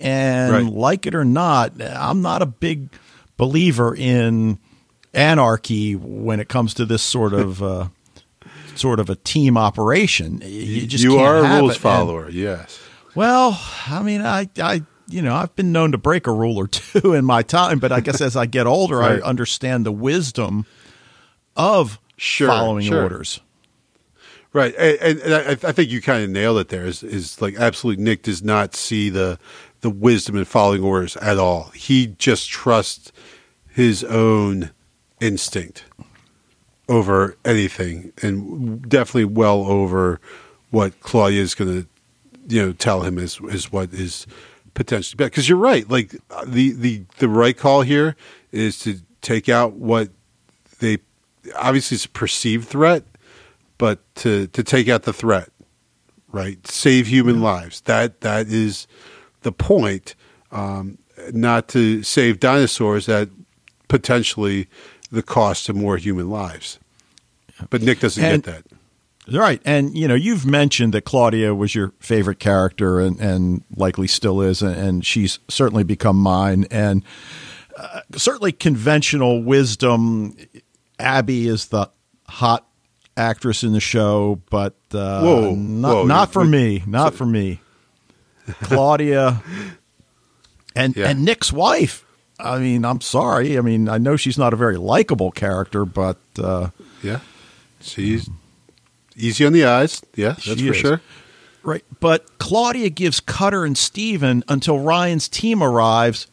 [0.00, 0.64] And Right.
[0.64, 2.88] like it or not, I'm not a big
[3.36, 4.58] believer in
[5.12, 7.88] anarchy when it comes to this sort of uh,
[8.76, 10.40] sort of a team operation.
[10.44, 11.74] You just you are a rules it.
[11.74, 12.80] And- follower, yes.
[13.14, 16.66] well, I mean, I, I, you know, I've been known to break a rule or
[16.68, 19.22] two in my time, but I guess as I get older, Right.
[19.22, 20.66] I understand the wisdom
[21.56, 23.02] of Sure, following sure.
[23.02, 23.40] orders.
[24.52, 26.68] Right, and, and I, I think you kind of nailed it.
[26.68, 29.38] There is is like absolutely Nick does not see the
[29.82, 31.64] the wisdom in following orders at all.
[31.74, 33.12] He just trusts
[33.68, 34.70] his own
[35.20, 35.84] instinct
[36.88, 40.18] over anything, and definitely well over
[40.70, 41.88] what Claudia is going to,
[42.54, 44.26] you know, tell him is is what is
[44.78, 45.26] potentially bad.
[45.32, 45.88] Because you're right.
[45.90, 48.16] Like uh, the the the right call here
[48.52, 50.08] is to take out what
[50.78, 50.98] they
[51.56, 53.02] obviously it's a perceived threat,
[53.76, 55.50] but to to take out the threat,
[56.32, 56.64] right?
[56.66, 57.80] Save human lives.
[57.82, 58.86] That that is
[59.42, 60.14] the point.
[60.52, 60.98] Um,
[61.32, 63.28] not to save dinosaurs at
[63.88, 64.68] potentially
[65.10, 66.78] the cost of more human lives.
[67.70, 68.67] But Nick doesn't And- get that.
[69.30, 69.60] Right.
[69.64, 74.40] And, you know, you've mentioned that Claudia was your favorite character and, and likely still
[74.40, 74.62] is.
[74.62, 76.66] And, she's certainly become mine.
[76.70, 77.02] And
[77.76, 80.36] uh, certainly conventional wisdom.
[80.98, 81.90] Abby is the
[82.26, 82.66] hot
[83.16, 86.82] actress in the show, but uh, Whoa, not, whoa, not for me.
[86.86, 87.60] Not for me.
[88.62, 89.42] Claudia
[90.74, 91.08] and, Yeah.
[91.08, 92.04] and Nick's wife.
[92.40, 93.58] I mean, I'm sorry.
[93.58, 96.18] I mean, I know she's not a very likable character, but.
[96.38, 96.70] Uh,
[97.02, 97.20] Yeah.
[97.80, 98.28] She's
[99.18, 100.00] easy on the eyes.
[100.14, 100.76] Yeah, that's She for is.
[100.76, 101.00] sure.
[101.62, 101.84] Right.
[102.00, 106.26] But Claudia gives Cutter and Steven until Ryan's team arrives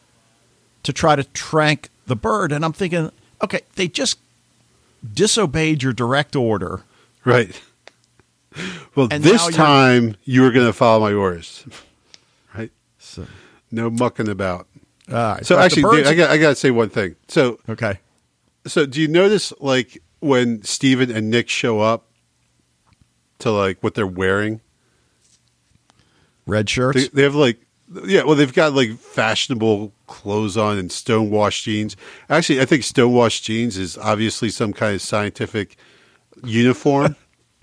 [0.84, 2.52] to try to trank the bird.
[2.52, 3.10] And I'm thinking,
[3.42, 4.18] okay, they just
[5.12, 6.82] disobeyed your direct order.
[7.24, 7.60] Right.
[8.94, 11.64] Well, And this time you were going to follow my orders.
[12.56, 12.70] Right?
[12.98, 13.26] So,
[13.70, 14.66] No mucking about.
[15.08, 15.44] right.
[15.44, 17.16] So But actually, Dave, I got I got to say one thing.
[17.28, 17.98] So okay.
[18.66, 22.06] so do you notice like when Steven and Nick show up
[23.40, 24.60] to like what they're wearing?
[26.46, 27.02] Red shirts.
[27.02, 27.60] They, they have like,
[28.04, 31.96] yeah, well, they've got like fashionable clothes on and stonewashed jeans.
[32.28, 35.76] Actually, I think stonewashed jeans is obviously some kind of scientific
[36.44, 37.16] uniform.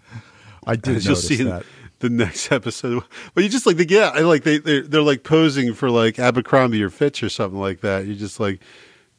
[0.66, 1.66] I did As you'll see that.
[2.00, 3.04] the next episode.
[3.34, 6.20] But you just like, they get, I like they they're, they're like posing for like
[6.20, 8.06] Abercrombie or Fitch or something like that.
[8.06, 8.62] You're just like,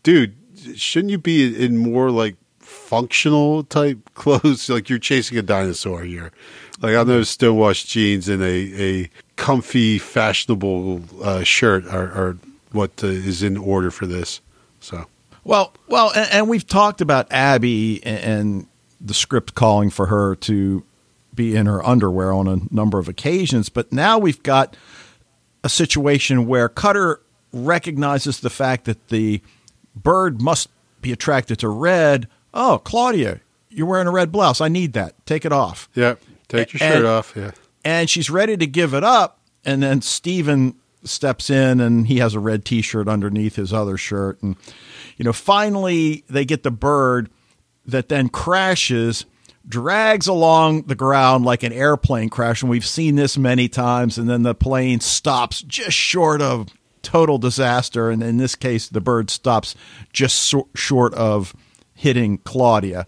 [0.02, 0.36] dude,
[0.74, 2.36] shouldn't you be in more like
[2.84, 4.68] functional type clothes?
[4.68, 6.32] Like you're chasing a dinosaur here.
[6.80, 12.36] Like on those stonewashed jeans and a, a comfy, fashionable uh, shirt are, are
[12.72, 14.40] what uh, is in order for this.
[14.80, 15.06] So
[15.44, 18.66] Well, well, and, and we've talked about Abby and, and
[19.00, 20.84] the script calling for her to
[21.34, 24.76] be in her underwear on a number of occasions, but now we've got
[25.62, 27.20] a situation where Cutter
[27.52, 29.40] recognizes the fact that the
[29.96, 30.68] bird must
[31.00, 32.28] be attracted to red.
[32.54, 34.60] Oh, Claudia, you're wearing a red blouse.
[34.60, 35.14] I need that.
[35.26, 35.88] Take it off.
[35.94, 36.22] Yep.
[36.48, 37.32] take your And- shirt off.
[37.36, 37.50] Yeah.
[37.84, 42.34] and she's ready to give it up and then Steven steps in and he has
[42.34, 44.56] a red t-shirt underneath his other shirt and
[45.18, 47.28] you know finally they get the bird
[47.84, 49.26] that then crashes
[49.68, 54.30] drags along the ground like an airplane crash and we've seen this many times and
[54.30, 56.68] then the plane stops just short of
[57.02, 59.74] total disaster and in this case the bird stops
[60.12, 61.54] just so- short of
[61.94, 63.06] hitting Claudia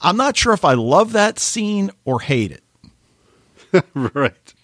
[0.00, 2.62] I'm not sure if I love that scene or hate it
[3.94, 4.54] right.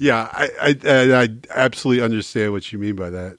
[0.00, 0.48] Yeah, I,
[0.84, 3.38] I I absolutely understand what you mean by that.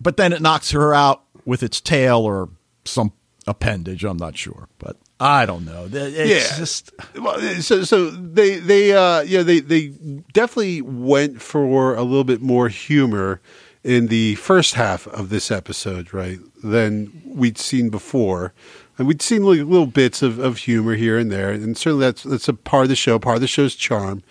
[0.00, 2.48] but then it knocks her out with its tail or
[2.86, 3.12] some
[3.46, 4.04] appendage.
[4.04, 5.88] I'm not sure, but I don't know.
[5.92, 6.56] It's Yeah.
[6.56, 6.90] just
[7.20, 9.88] Well, so so they they uh yeah they they
[10.32, 13.40] definitely went for a little bit more humor
[13.84, 16.38] in the first half of this episode, right?
[16.62, 18.52] Than we'd seen before.
[18.98, 22.24] And we'd seen like little bits of, of humor here and there, and certainly that's
[22.24, 24.24] that's a part of the show, part of the show's charm.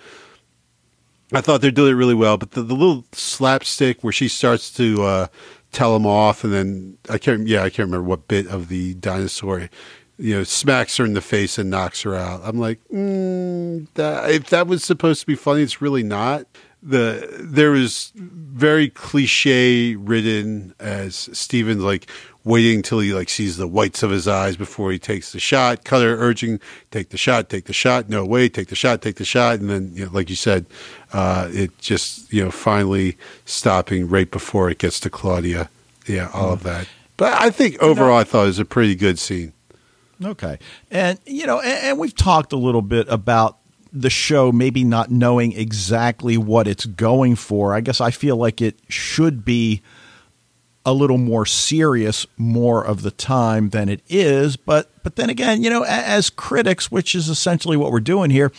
[1.31, 4.71] I thought they're doing it really well, but the, the little slapstick where she starts
[4.73, 5.27] to uh,
[5.71, 8.93] tell him off, and then I can't, yeah, I can't remember what bit of the
[8.95, 9.69] dinosaur,
[10.17, 12.41] you know, smacks her in the face and knocks her out.
[12.43, 16.47] I'm like, mm, that, if that was supposed to be funny, it's really not.
[16.83, 22.07] The there was very cliche ridden as Steven like
[22.47, 25.83] waiting till he like sees the whites of his eyes before he takes the shot.
[25.83, 26.59] Cutter urging,
[26.91, 28.09] take the shot, take the shot.
[28.09, 29.59] No way, take the shot, take the shot.
[29.59, 30.65] And then, you know, like you said,
[31.13, 35.69] uh, it just you know finally stopping right before it gets to Claudia.
[36.07, 36.87] Yeah, all of that.
[37.17, 39.53] But I think overall, I thought it was a pretty good scene.
[40.23, 40.57] okay.
[40.89, 43.57] And you know, and, and we've talked a little bit about
[43.93, 47.73] the show maybe not knowing exactly what it's going for.
[47.73, 49.81] I guess I feel like it should be
[50.85, 55.61] a little more serious more of the time than it is but but then again
[55.61, 58.53] you know as critics which is essentially what we're doing here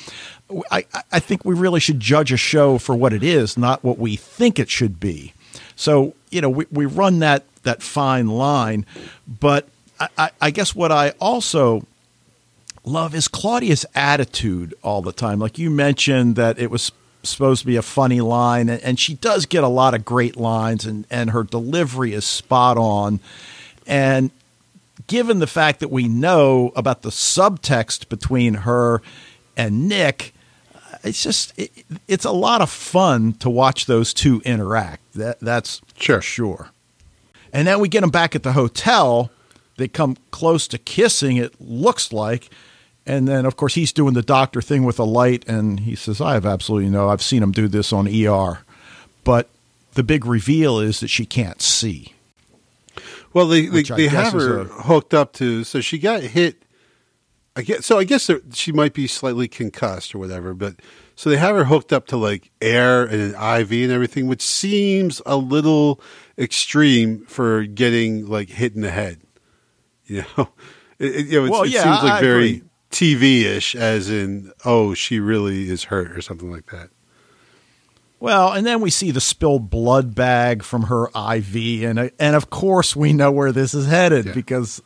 [0.70, 3.98] I, I- think we really should judge a show for what it is not what
[3.98, 5.32] we think it should be
[5.74, 8.84] so you know we, we run that that fine line
[9.26, 9.66] but
[10.18, 11.86] I, I guess what I also
[12.88, 15.38] love is Claudia's attitude all the time.
[15.38, 19.46] Like you mentioned that it was supposed to be a funny line, and, she does
[19.46, 23.20] get a lot of great lines, and, and her delivery is spot on.
[23.86, 24.30] And
[25.06, 29.02] given the fact that we know about the subtext between her
[29.56, 30.32] and Nick,
[31.02, 31.70] it's just it,
[32.06, 35.02] it's a lot of fun to watch those two interact.
[35.14, 36.16] That that's Sure.
[36.18, 36.70] for sure.
[37.52, 39.30] And then we get them back at the hotel.
[39.76, 41.36] They come close to kissing.
[41.36, 42.50] It looks like,
[43.08, 46.20] and then of course he's doing the doctor thing with a light, and he says,
[46.20, 47.08] "I have absolutely no.
[47.08, 48.60] I've seen him do this on ER."
[49.24, 49.48] But
[49.94, 52.14] the big reveal is that she can't see.
[53.32, 56.62] Well, they they, they have her a- hooked up to, so she got hit.
[57.56, 57.98] I guess so.
[57.98, 60.76] I guess there, she might be slightly concussed or whatever, but
[61.16, 64.42] so they have her hooked up to like air and an IV and everything, which
[64.42, 66.00] seems a little
[66.38, 69.18] extreme for getting like hit in the head.
[70.10, 70.48] You know,
[70.98, 72.62] it, it- you know, Well, it yeah, seems like I very agree.
[72.98, 76.90] TV ish, as in, oh, she really is hurt or something like that.
[78.20, 82.50] Well, and then we see the spilled blood bag from her IV, and and of
[82.50, 84.32] course we know where this is headed Yeah.
[84.32, 84.82] because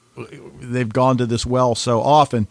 [0.60, 2.46] they've gone to this well so often.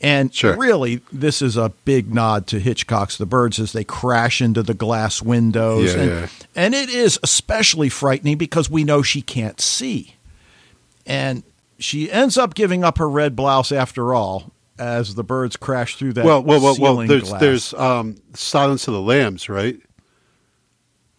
[0.00, 0.56] And Sure.
[0.56, 4.74] really, this is a big nod to Hitchcock's The Birds as they crash into the
[4.74, 5.92] glass windows.
[5.94, 6.26] Yeah, and, yeah.
[6.56, 10.14] and it is especially frightening because we know she can't see.
[11.06, 11.42] And
[11.80, 16.14] she ends up giving up her red blouse after all as the birds crash through
[16.14, 16.96] that well, well, well, well.
[17.06, 17.40] There's glass.
[17.40, 19.78] there's um, Silence of the Lambs, right?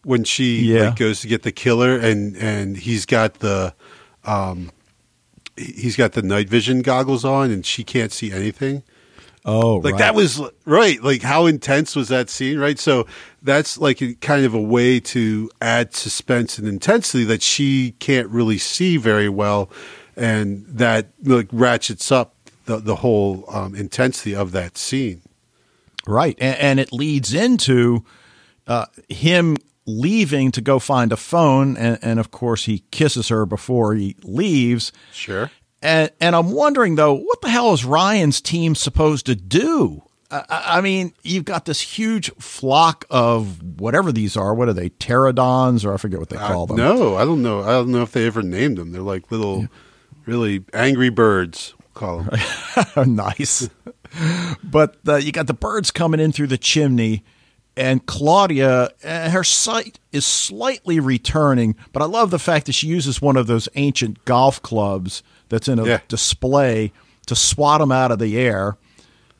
[0.04, 0.88] When she Yeah.
[0.89, 3.74] like, goes to get the killer, and and he's got the,
[4.26, 4.72] um,
[5.56, 8.84] he's got the night vision goggles on, and she can't see anything.
[9.46, 10.00] oh, Like right.
[10.00, 11.02] that was right.
[11.02, 12.78] Like how intense was that scene, right?
[12.80, 13.06] So
[13.42, 18.28] that's like a, kind of a way to add suspense and intensity that she can't
[18.28, 19.70] really see very well,
[20.18, 22.33] and that like ratchets up
[22.65, 25.21] the the whole um, intensity of that scene.
[26.06, 26.38] Right.
[26.39, 28.04] And, and it leads into
[28.67, 31.78] uh, him leaving to go find a phone.
[31.78, 34.91] And, and of course, he kisses her before he leaves.
[35.12, 35.49] Sure.
[35.82, 40.04] And, and I'm wondering, though, what the hell is Ryan's team supposed to do?
[40.32, 44.54] I, I mean, you've got this huge flock of whatever these are.
[44.54, 44.89] What are they?
[44.89, 46.78] Pterodons, or I forget what they call Uh, them.
[46.78, 47.62] No, I don't know.
[47.62, 48.91] I don't know if they ever named them.
[48.91, 49.67] They're like little,
[50.26, 51.73] really angry birds.
[52.00, 52.30] Them.
[53.16, 53.70] nice.
[54.64, 57.24] but uh, you got the birds coming in through the chimney,
[57.76, 61.76] and Claudia, uh, her sight is slightly returning.
[61.92, 65.68] But I love the fact that she uses one of those ancient golf clubs that's
[65.68, 66.00] in a Yeah.
[66.08, 66.92] display
[67.26, 68.78] to swat them out of the air.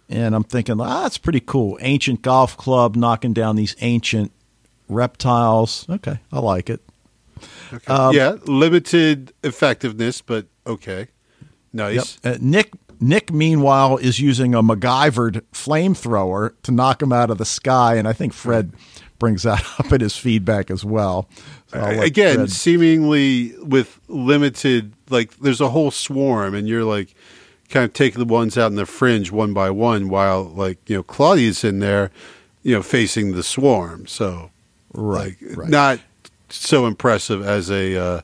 [0.10, 1.78] And I'm thinking, ah, that's pretty cool.
[1.82, 4.32] Ancient golf club knocking down these ancient
[4.90, 5.86] reptiles.
[5.90, 6.82] Okay, I like it.
[7.88, 11.08] Um, yeah, limited effectiveness, but okay,
[11.74, 12.18] nice.
[12.24, 17.46] Uh, Nick Nick meanwhile is using a MacGyvered flamethrower to knock him out of the
[17.46, 18.72] sky, and I think Fred
[19.20, 21.28] brings that up in his feedback as well.
[21.68, 27.14] So Again, Fred- seemingly with limited, like there's a whole swarm, and you're like
[27.70, 30.96] kind of taking the ones out in the fringe one by one, while like you
[30.98, 32.12] know Claudia's in there,
[32.62, 34.08] you know, facing the swarm.
[34.08, 34.52] So
[34.94, 36.00] right, like right, not
[36.50, 38.22] so impressive as a uh,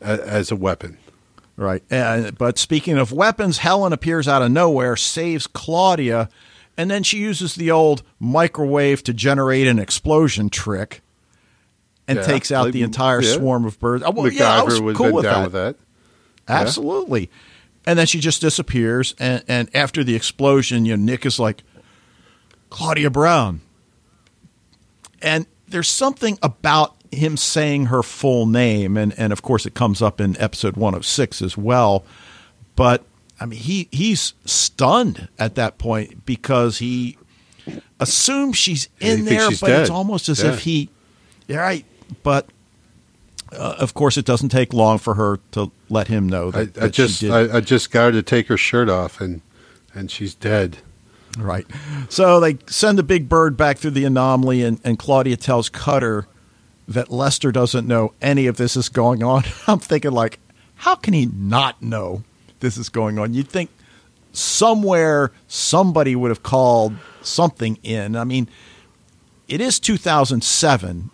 [0.00, 0.98] as a weapon.
[1.62, 1.82] Right.
[1.90, 6.28] And, but speaking of weapons, Helen appears out of nowhere, saves Claudia,
[6.76, 11.02] and then she uses the old microwave to generate an explosion trick.
[12.08, 13.34] And Yeah, takes out like, the entire yeah.
[13.34, 14.02] swarm of birds.
[14.04, 15.42] Oh, well, yeah, I was cool with down that.
[15.44, 15.76] with that.
[16.48, 17.30] Absolutely.
[17.86, 19.14] And then she just disappears.
[19.18, 21.62] And, and after the explosion, you know, Nick is like,
[22.70, 23.60] Claudia Brown.
[25.20, 28.96] And there's something about him saying her full name.
[28.96, 32.04] And, and of course, it comes up in episode 106 as well.
[32.76, 33.04] But
[33.40, 37.18] I mean, he, he's stunned at that point because he
[38.00, 40.52] assumes she's in there, she's but it's almost as Yeah.
[40.52, 40.88] if he,
[41.48, 41.84] yeah, right.
[42.22, 42.46] But
[43.52, 46.78] uh, of course, it doesn't take long for her to let him know I, that,
[46.78, 47.24] I that she just.
[47.24, 49.42] I, I just got her to take her shirt off, and
[49.94, 50.78] and she's dead.
[51.38, 51.66] right.
[52.08, 56.26] So they send the big bird back through the anomaly, and, and Claudia tells Cutter
[56.92, 59.44] that Lester doesn't know any of this is going on.
[59.66, 60.38] I'm thinking, like,
[60.76, 62.22] how can he not know
[62.60, 63.34] this is going on?
[63.34, 63.70] You'd think
[64.32, 68.16] somewhere somebody would have called something in.
[68.16, 68.48] I mean,
[69.48, 71.10] it is 2007.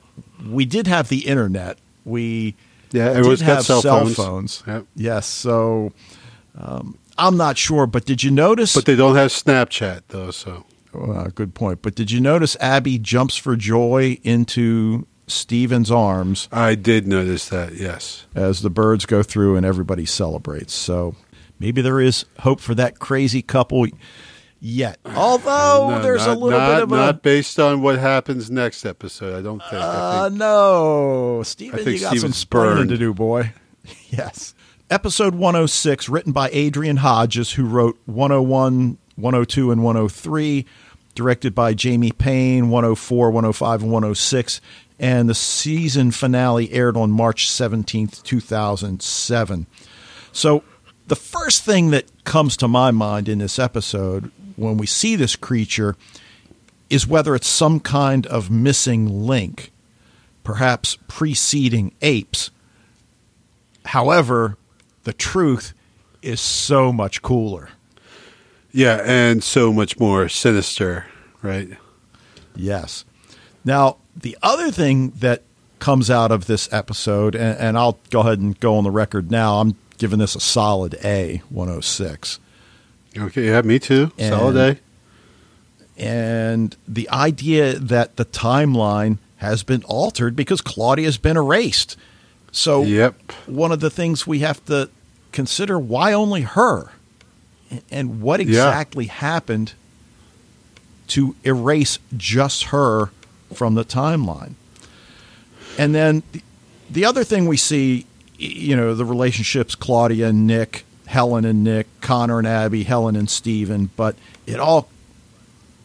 [0.48, 1.78] We did have the internet.
[2.04, 2.54] We
[2.92, 4.16] Yeah, did everyone's have cell cell phones.
[4.16, 4.62] phones.
[4.66, 4.86] Yep.
[4.94, 5.26] Yes.
[5.26, 5.92] So
[6.56, 8.74] um, I'm not sure, but did you notice?
[8.74, 10.64] But they don't have Snapchat though, so
[10.94, 11.82] Uh, good point.
[11.82, 17.74] But did you notice Abby jumps for joy into Stephen's arms I did notice that.
[17.74, 18.26] Yes.
[18.34, 20.74] as the birds go through and everybody celebrates?
[20.74, 21.14] So
[21.58, 23.86] maybe there is hope for that crazy couple
[24.60, 24.98] yet.
[25.04, 27.18] Although No, there's not, a little not, bit of not a.
[27.18, 29.36] based on what happens next episode.
[29.38, 29.74] I don't think.
[29.74, 32.88] I Uh, think no, Stephen, I think you got some Stephen's burned.
[32.90, 33.52] to do, boy.
[34.10, 34.54] yes.
[34.90, 40.64] Episode 106, written by Adrian Hodges, who wrote 101, 102, and 103,
[41.14, 44.60] directed by Jamie Payne, 104, 105, and 106.
[44.98, 49.66] And the season finale aired on March 17th, 2007.
[50.32, 50.64] So,
[51.06, 55.36] the first thing that comes to my mind in this episode when we see this
[55.36, 55.96] creature
[56.90, 59.70] is whether it's some kind of missing link,
[60.44, 62.50] perhaps preceding apes.
[63.86, 64.56] However,
[65.04, 65.72] the truth
[66.22, 67.70] is so much cooler.
[68.72, 71.06] Yeah, and so much more sinister,
[71.40, 71.70] right?
[72.54, 73.04] Yes.
[73.64, 75.42] Now, the other thing that
[75.78, 79.30] comes out of this episode, and, and I'll go ahead and go on the record
[79.30, 82.38] now, I'm giving this a solid A, 106.
[83.16, 84.10] Okay, yeah, me too.
[84.18, 84.78] And- Solid A.
[86.02, 91.96] And the idea that the timeline has been altered because Claudia's been erased.
[92.52, 93.32] So, Yep.
[93.46, 94.90] one of the things we have to
[95.32, 96.90] consider why only her?
[97.90, 98.46] And what Yeah.
[98.46, 99.72] exactly happened
[101.08, 103.10] to erase just her
[103.52, 104.54] from the timeline?
[105.78, 106.42] And then the,
[106.90, 111.86] the other thing we see, you know, the relationships Claudia and Nick, Helen and Nick,
[112.00, 114.88] Connor and Abby, Helen and Stephen, but it all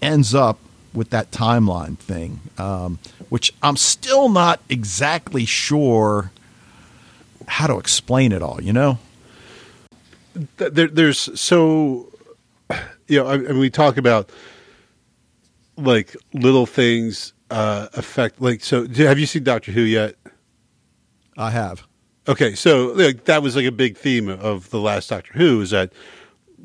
[0.01, 0.59] ends up
[0.93, 2.99] with that timeline thing, um,
[3.29, 6.31] which I'm still not exactly sure
[7.47, 8.99] how to explain it all, you know?
[10.57, 12.11] There, there's so,
[13.07, 14.29] you know, I, I mean, we talk about
[15.77, 18.41] like little things uh, affect.
[18.41, 20.15] Like, so have you seen Doctor Who yet?
[21.37, 21.83] I have.
[22.27, 25.69] Okay, so like that was like a big theme of the last Doctor Who is
[25.69, 25.93] that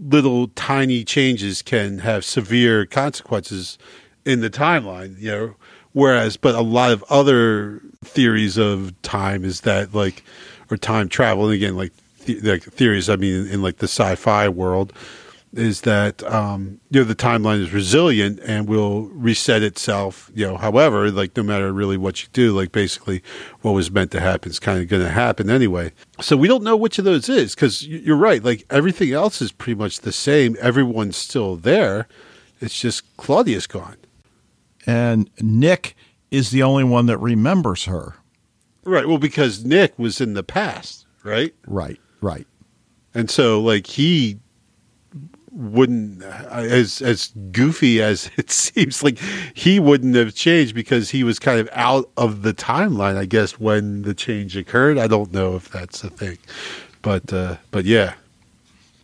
[0.01, 3.77] little tiny changes can have severe consequences
[4.25, 5.55] in the timeline, you know.
[5.93, 10.23] Whereas, but a lot of other theories of time is that like,
[10.71, 11.93] or time travel, and again, like,
[12.25, 13.09] the, like theories.
[13.09, 14.93] I mean, in, in like the sci-fi world,
[15.53, 20.31] is that um, you know the timeline is resilient and will reset itself.
[20.35, 23.23] You know, however, like no matter really what you do, like basically
[23.63, 25.93] what was meant to happen is kind of going to happen anyway.
[26.21, 28.43] So we don't know which of those is because you're right.
[28.43, 30.57] Like everything else is pretty much the same.
[30.61, 32.09] Everyone's still there.
[32.61, 33.97] It's just Claudia's gone.
[34.87, 35.95] And Nick
[36.31, 38.17] is the only one that remembers her.
[38.85, 39.07] Right.
[39.07, 41.55] Well, because Nick was in the past, right?
[41.67, 42.47] Right, right.
[43.15, 44.39] And so, like, he
[45.59, 49.19] wouldn't, as as goofy as it seems, like
[49.55, 53.17] he wouldn't have changed because he was kind of out of the timeline.
[53.17, 56.39] I guess when the change occurred, I don't know if that's a thing,
[57.03, 58.15] but uh, but yeah,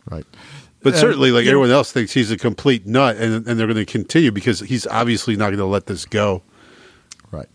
[0.09, 0.25] Right.
[0.81, 3.67] but Uh, certainly, like know- everyone else thinks he's a complete nut, and and they're
[3.67, 6.41] going to continue because he's obviously not going to let this go.
[7.31, 7.49] Right.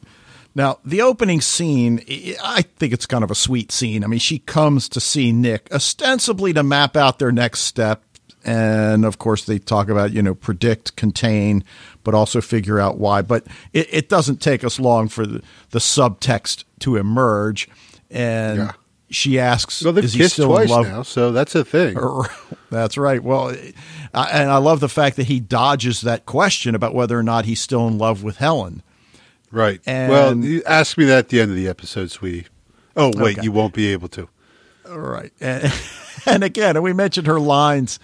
[0.54, 2.02] Now, the opening scene,
[2.42, 4.02] I think it's kind of a sweet scene.
[4.02, 8.02] I mean, she comes to see Nick ostensibly to map out their next step.
[8.44, 11.62] And of course, they talk about, you know, predict, contain,
[12.04, 13.22] but also figure out why.
[13.22, 17.68] But it, it doesn't take us long for the, the subtext to emerge.
[18.10, 18.72] And Yeah.
[19.10, 20.86] she asks, Well, Is he still twice in love?
[20.86, 21.98] now, so that's a thing.
[22.70, 23.20] That's right.
[23.22, 23.54] Well,
[24.14, 27.44] I, and I love the fact that he dodges that question about whether or not
[27.44, 28.84] he's still in love with Helen.
[29.50, 29.80] Right.
[29.86, 32.46] And- well, you ask me that at the end of the episode, sweetie.
[32.96, 33.44] Oh wait, Okay.
[33.44, 34.28] you won't be able to.
[34.88, 35.72] all right And,
[36.26, 37.98] and again, we mentioned her lines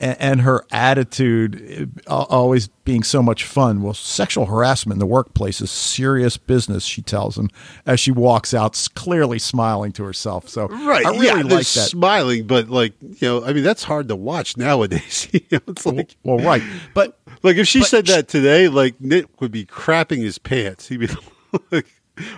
[0.00, 3.82] and, her attitude uh, always being so much fun.
[3.82, 7.50] Well, sexual harassment in the workplace is serious business, she tells him
[7.86, 10.48] as she walks out, clearly smiling to herself.
[10.48, 11.04] So Right.
[11.04, 11.64] I really yeah, like that.
[11.66, 15.28] smiling, but like you know, I mean, that's hard to watch nowadays.
[15.32, 16.62] you know, it's like, well, right.
[16.94, 20.88] But like if she said that today, like Nick would be crapping his pants.
[20.88, 21.08] He'd be
[21.70, 21.86] like,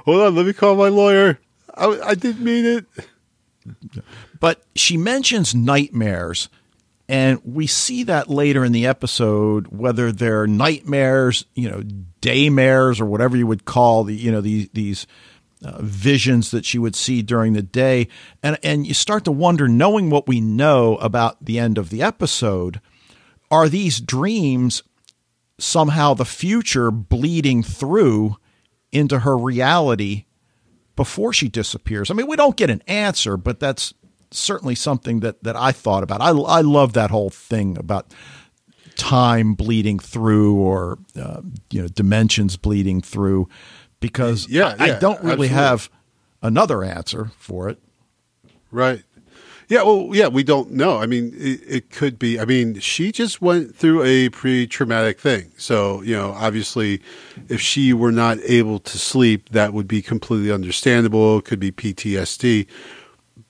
[0.05, 1.39] "Hold on, let me call my lawyer.
[1.75, 2.87] I, I didn't mean it."
[4.41, 6.49] But she mentions nightmares,
[7.13, 11.83] and we see that later in the episode, whether they're nightmares, you know,
[12.23, 15.07] daymares, or whatever you would call the, you know, these these
[15.63, 18.09] uh, visions that she would see during the day,
[18.43, 22.03] and and you start to wonder, knowing what we know about the end of the
[22.03, 22.81] episode,
[23.51, 24.83] are these dreams
[25.59, 28.39] somehow the future bleeding through
[28.91, 30.25] into her reality
[30.97, 32.11] before she disappears.
[32.11, 33.93] I mean, we don't get an answer, but that's
[34.35, 36.21] certainly something that, that I thought about.
[36.21, 38.13] I, I love that whole thing about
[38.97, 43.49] time bleeding through or, uh, you know, dimensions bleeding through
[44.01, 45.49] because Yeah, I, I don't really absolutely.
[45.49, 45.91] have
[46.43, 47.79] another answer for it.
[48.71, 49.03] Right.
[49.69, 49.83] Yeah.
[49.85, 50.99] Well, yeah, we don't know.
[50.99, 52.39] I mean, it, it could be.
[52.39, 55.53] I mean, she just went through a pre traumatic thing.
[55.57, 57.01] So, you know, obviously,
[57.49, 61.39] if she were not able to sleep, that would be completely understandable.
[61.39, 62.67] It could be PTSD.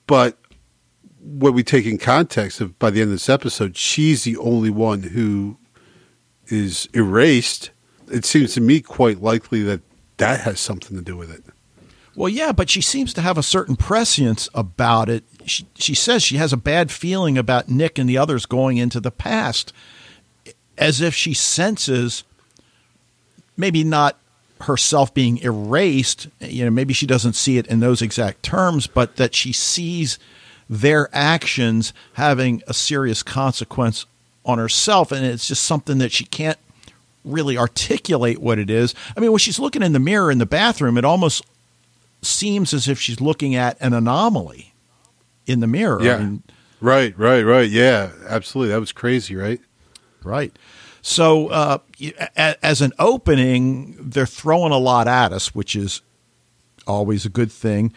[0.07, 0.37] But
[1.23, 4.69] when we take in context of by the end of this episode, she's the only
[4.69, 5.57] one who
[6.47, 7.71] is erased,
[8.11, 9.81] it seems to me quite likely that
[10.17, 11.43] that has something to do with it.
[12.15, 15.23] Well, yeah, but she seems to have a certain prescience about it.
[15.45, 18.99] She, she says she has a bad feeling about Nick and the others going into
[18.99, 19.73] the past,
[20.77, 22.23] as if she senses
[23.57, 24.19] maybe not
[24.61, 26.27] herself being erased.
[26.39, 30.19] You know, maybe she doesn't see it in those exact terms, but that she sees
[30.73, 34.05] their actions having a serious consequence
[34.45, 35.11] on herself.
[35.11, 36.57] And it's just something that she can't
[37.23, 38.95] really articulate what it is.
[39.15, 41.43] I mean, when she's looking in the mirror in the bathroom, it almost
[42.21, 44.73] seems as if she's looking at an anomaly
[45.45, 46.01] in the mirror.
[46.01, 46.15] Yeah.
[46.15, 46.43] I mean,
[46.81, 47.69] Right, right, right.
[47.69, 48.73] Yeah, absolutely.
[48.73, 49.61] That was crazy, right?
[50.21, 50.53] Right.
[51.01, 51.77] So, uh,
[52.35, 56.01] as an opening, they're throwing a lot at us, which is
[56.85, 57.93] always a good thing.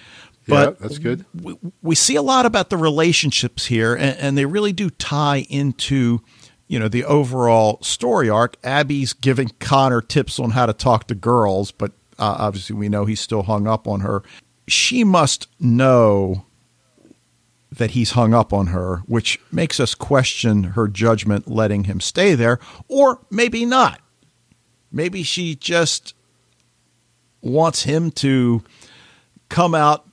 [0.48, 1.24] But yeah, that's good.
[1.34, 5.46] we, we see a lot about the relationships here, and, and they really do tie
[5.48, 6.22] into
[6.68, 8.56] you know the overall story arc.
[8.64, 13.04] Abby's giving Connor tips on how to talk to girls, but uh, obviously we know
[13.04, 14.22] he's still hung up on her.
[14.68, 16.44] She must know
[17.70, 22.34] that he's hung up on her, which makes us question her judgment letting him stay
[22.34, 24.00] there, or maybe not.
[24.90, 26.14] Maybe she just
[27.42, 28.62] wants him to
[29.48, 30.08] come out,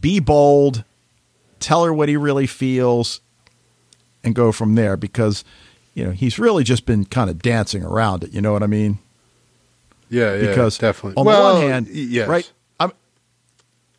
[0.00, 0.84] be bold,
[1.60, 3.20] tell her what he really feels,
[4.22, 5.44] and go from there because,
[5.94, 8.32] you know, he's really just been kind of dancing around it.
[8.32, 8.98] You know what I mean?
[10.08, 11.16] Yeah, yeah, because definitely.
[11.16, 12.28] on well, the one hand, yes.
[12.28, 12.50] right?
[12.78, 12.92] I'm,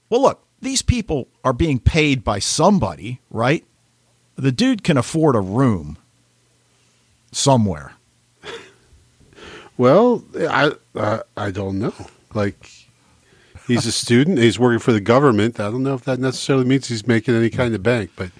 [0.10, 3.64] well, look, these people are being paid by somebody, right?
[4.36, 5.98] The dude can afford a room
[7.32, 7.94] somewhere.
[9.78, 11.94] Well, I uh, I don't know.
[12.34, 12.85] Like,
[13.68, 14.38] he's a student.
[14.39, 15.59] He's working for the government.
[15.59, 18.32] I don't know if that necessarily means he's making any kind of bank, but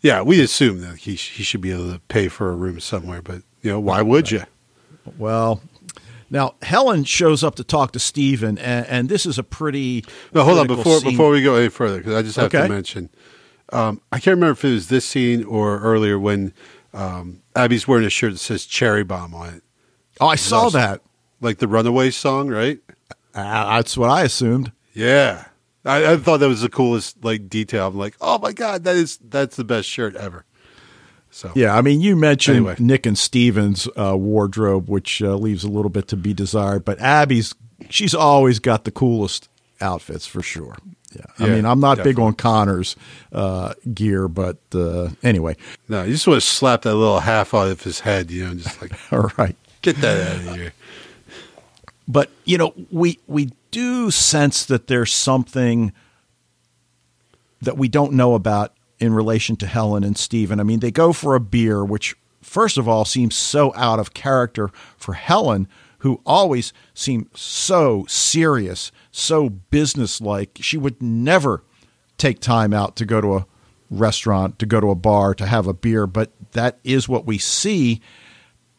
[0.00, 3.22] yeah, we assume that he he should be able to pay for a room somewhere.
[3.22, 4.42] But you know, why would you?
[5.18, 5.60] Well,
[6.30, 10.04] now Helen shows up to talk to Stephen, and, and this is a pretty.
[10.32, 11.10] No, hold on before scene.
[11.10, 13.10] before we go any further because I just have to mention.
[13.72, 16.52] Um, I can't remember if it was this scene or earlier when
[16.92, 19.62] um, Abby's wearing a shirt that says "Cherry Bomb" on it,
[20.20, 21.00] Oh, I saw that.
[21.40, 22.78] like the Runaway song, right?
[23.34, 24.72] Uh, that's what I assumed.
[24.92, 25.46] Yeah,
[25.84, 27.88] I, I thought that was the coolest like detail.
[27.88, 30.44] I'm like, oh my god, that is that's the best shirt ever.
[31.30, 32.76] So Yeah, I mean, you mentioned Anyway.
[32.78, 36.84] Nick and Stephen's uh, wardrobe, which uh, leaves a little bit to be desired.
[36.84, 37.54] But Abby's,
[37.90, 39.48] she's always got the coolest
[39.80, 40.76] outfits for sure.
[41.16, 42.96] Yeah, I mean, I'm not big on Connor's
[43.32, 45.56] uh, gear, but uh, anyway,
[45.88, 48.54] no, you just want to slap that little half out of his head, you know,
[48.54, 49.56] just like all right.
[49.82, 50.72] get that out of here.
[52.06, 55.92] But you know, we we do sense that there's something
[57.60, 60.60] that we don't know about in relation to Helen and Stephen.
[60.60, 64.14] I mean, they go for a beer, which first of all seems so out of
[64.14, 65.66] character for Helen,
[65.98, 70.58] who always seemed so serious, so businesslike.
[70.60, 71.64] She would never
[72.18, 73.46] take time out to go to a
[73.90, 77.38] restaurant, to go to a bar, to have a beer, but that is what we
[77.38, 78.00] see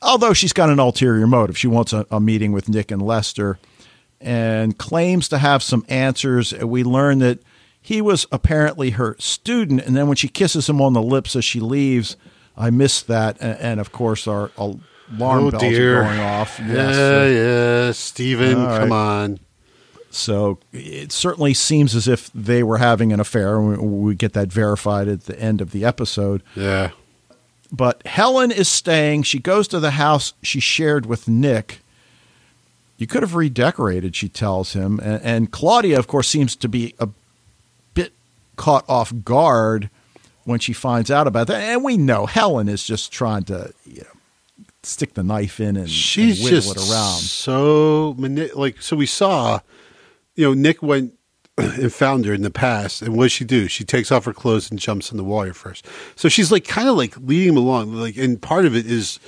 [0.05, 1.57] although she's got an ulterior motive.
[1.57, 3.57] She wants a, a meeting with Nick and Lester
[4.21, 6.53] and claims to have some answers.
[6.53, 7.39] We learn that
[7.81, 11.45] he was apparently her student, and then when she kisses him on the lips as
[11.45, 12.15] she leaves,
[12.57, 13.37] I missed that.
[13.41, 14.81] And, and of course, our alarm
[15.19, 16.01] Oh, bells dear.
[16.01, 16.59] are going off.
[16.59, 16.95] Yeah, Yes.
[16.95, 19.39] So- yeah, Steven, All come on.
[20.09, 23.59] So it certainly seems as if they were having an affair.
[23.61, 26.41] We, we get that verified at the end of the episode.
[26.55, 26.91] Yeah,
[27.71, 29.23] But Helen is staying.
[29.23, 31.81] She goes to the house she shared with Nick.
[32.97, 34.99] You could have redecorated, she tells him.
[34.99, 37.09] And, and Claudia, of course, seems to be a
[37.93, 38.13] bit
[38.55, 39.89] caught off guard
[40.45, 41.61] when she finds out about that.
[41.61, 45.89] And we know Helen is just trying to, you know, stick the knife in and,
[45.89, 47.19] she's and just it around.
[47.19, 48.81] so mani- like.
[48.81, 49.59] So we saw,
[50.35, 51.13] you know, Nick went
[51.57, 53.67] and found her in the past, and what does she do?
[53.67, 55.87] She takes off her clothes and jumps in the water first.
[56.15, 59.19] So she's like kind of like leading him along, like, and part of it is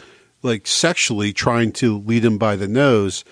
[0.41, 3.23] like sexually trying to lead him by the nose.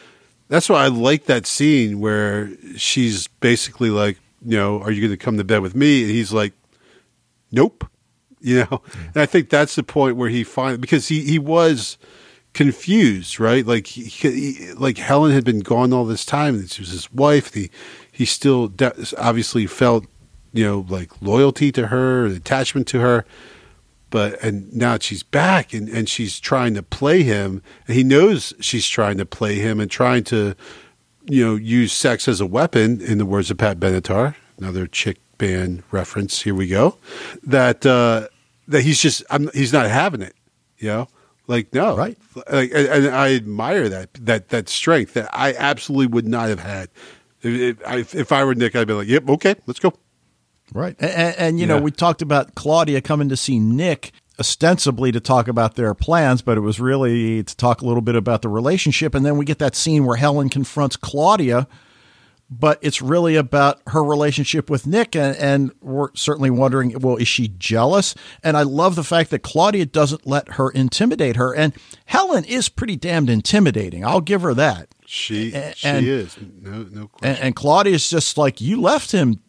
[0.47, 5.17] That's why I like that scene where she's basically like, you know, are you going
[5.17, 6.03] to come to bed with me?
[6.03, 6.53] And he's like,
[7.51, 7.89] nope.
[8.41, 8.83] You know,
[9.15, 11.97] and I think that's the point where he finally because he he was
[12.55, 13.65] confused, right?
[13.65, 17.11] Like he, he like Helen had been gone all this time, and she was his
[17.11, 17.53] wife.
[17.55, 17.71] He
[18.15, 20.05] he still de- obviously felt
[20.53, 23.25] you know like loyalty to her, attachment to her,
[24.09, 28.53] but and now she's back and and she's trying to play him, and he knows
[28.61, 30.55] she's trying to play him and trying to
[31.25, 33.01] you know use sex as a weapon.
[33.01, 36.41] In the words of Pat Benatar, another chick band reference.
[36.41, 36.97] Here we go.
[37.43, 38.27] That uh,
[38.67, 40.35] that he's just I'm, he's not having it.
[40.77, 41.07] You know,
[41.47, 42.17] Like no, Right.
[42.51, 46.59] Like, and, and I admire that that that strength that I absolutely would not have
[46.59, 46.89] had.
[47.45, 49.93] If, if, if I were Nick, I'd be like, "Yep, okay, let's go."
[50.73, 50.95] Right.
[50.99, 55.19] And, and, and, you know, we talked about Claudia coming to see Nick ostensibly to
[55.19, 58.49] talk about their plans, but it was really to talk a little bit about the
[58.49, 59.15] relationship.
[59.15, 61.67] And then we get that scene where Helen confronts Claudia,
[62.49, 65.15] but it's really about her relationship with Nick.
[65.15, 68.15] And, and we're certainly wondering, well, is she jealous?
[68.43, 71.55] And I love the fact that Claudia doesn't let her intimidate her.
[71.55, 71.73] And
[72.05, 74.03] Helen is pretty damned intimidating.
[74.03, 74.89] I'll give her that.
[75.05, 77.35] She A- she and- is no no question.
[77.35, 79.39] And, and Claudia's just like, you left him.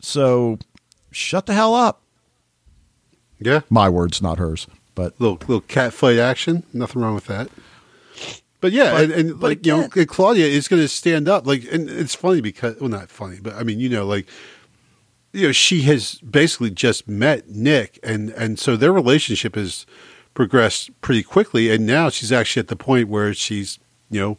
[0.00, 0.58] So
[1.10, 2.02] shut the hell up.
[3.40, 4.66] yeah, My words, not hers.
[4.94, 6.64] But little little cat fight action.
[6.72, 7.48] Nothing wrong with that.
[8.60, 11.46] But yeah, But- and, and but like you know, Claudia is going to stand up.
[11.46, 14.26] Like, and it's funny because well, not funny, but I mean, you know, like
[15.32, 19.86] you know, she has basically just met Nick, and and so their relationship has
[20.34, 23.78] progressed pretty quickly, and now she's actually at the point where she's
[24.10, 24.38] you know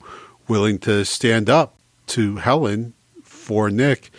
[0.50, 1.76] willing to stand up
[2.08, 2.94] to Helen
[3.24, 4.12] for Nick,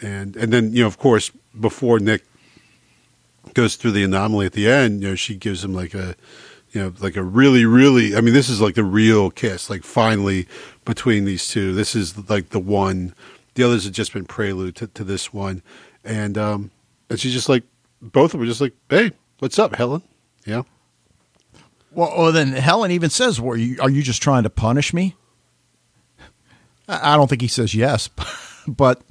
[0.00, 2.24] and and then you know, of course, before Nick
[3.54, 6.14] goes through the anomaly at the end, you know, she gives him like a,
[6.70, 8.14] you know, like a really, really.
[8.14, 9.70] I mean, this is like the real kiss.
[9.70, 10.46] Like finally,
[10.84, 13.14] between these two, this is like the one.
[13.54, 15.62] The others have just been prelude to, to this one,
[16.04, 16.70] and um,
[17.08, 17.64] and she's just like,
[18.00, 20.02] both of them are just like, hey, what's up, Helen?
[20.46, 20.62] Yeah,
[21.92, 23.76] well, well then Helen even says, "Were you?
[23.80, 25.16] Are you just trying to punish me?"
[26.90, 28.08] I don't think he says yes,
[28.68, 29.02] but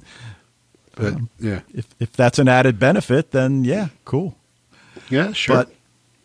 [0.96, 4.36] but yeah, if if that's an added benefit, then yeah, cool.
[5.08, 5.56] yeah, sure.
[5.56, 5.72] But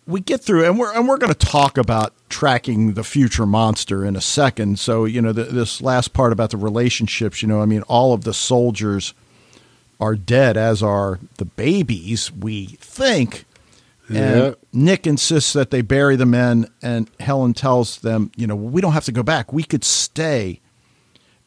[0.08, 4.04] we get through, and we're and we're going to talk about tracking the future monster
[4.06, 4.80] in a second.
[4.80, 7.42] So you know, the, this last part about the relationships.
[7.42, 9.14] You know, I mean, all of the soldiers
[10.00, 12.32] are dead, as are the babies.
[12.32, 13.46] We think.
[14.08, 14.54] And Yeah.
[14.72, 18.92] Nick insists that they bury the men, and Helen tells them, you know, we don't
[18.94, 19.52] have to go back.
[19.52, 20.60] We could stay.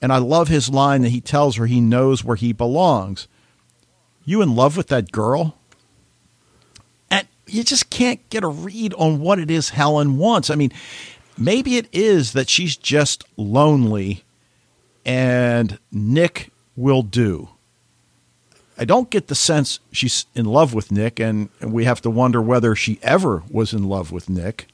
[0.00, 3.26] And I love his line that he tells her he knows where he belongs.
[4.24, 5.56] You in love with that girl?
[7.10, 10.50] And you just can't get a read on what it is Helen wants.
[10.50, 10.72] I mean,
[11.36, 14.24] maybe it is that she's just lonely
[15.04, 17.48] and Nick will do.
[18.78, 22.40] I don't get the sense she's in love with Nick, and, we have to wonder
[22.40, 24.68] whether she ever was in love with Nick.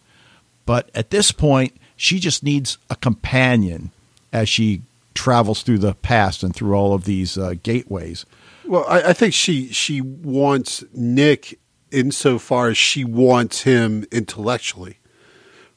[0.66, 3.92] But at this point, she just needs a companion
[4.32, 4.82] as she
[5.14, 8.26] travels through the past and through all of these uh, gateways.
[8.66, 11.58] Well, I, I think she she wants Nick
[11.90, 14.98] insofar as she wants him intellectually.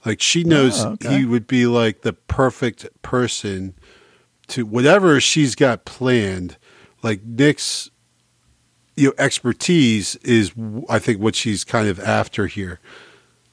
[0.06, 1.18] Like she knows Ah, okay.
[1.20, 3.74] he would be like the perfect person
[4.48, 6.58] to whatever she's got planned.
[7.04, 7.90] Like Nick's
[8.96, 10.52] you know expertise is
[10.90, 12.80] I think what she's kind of after here.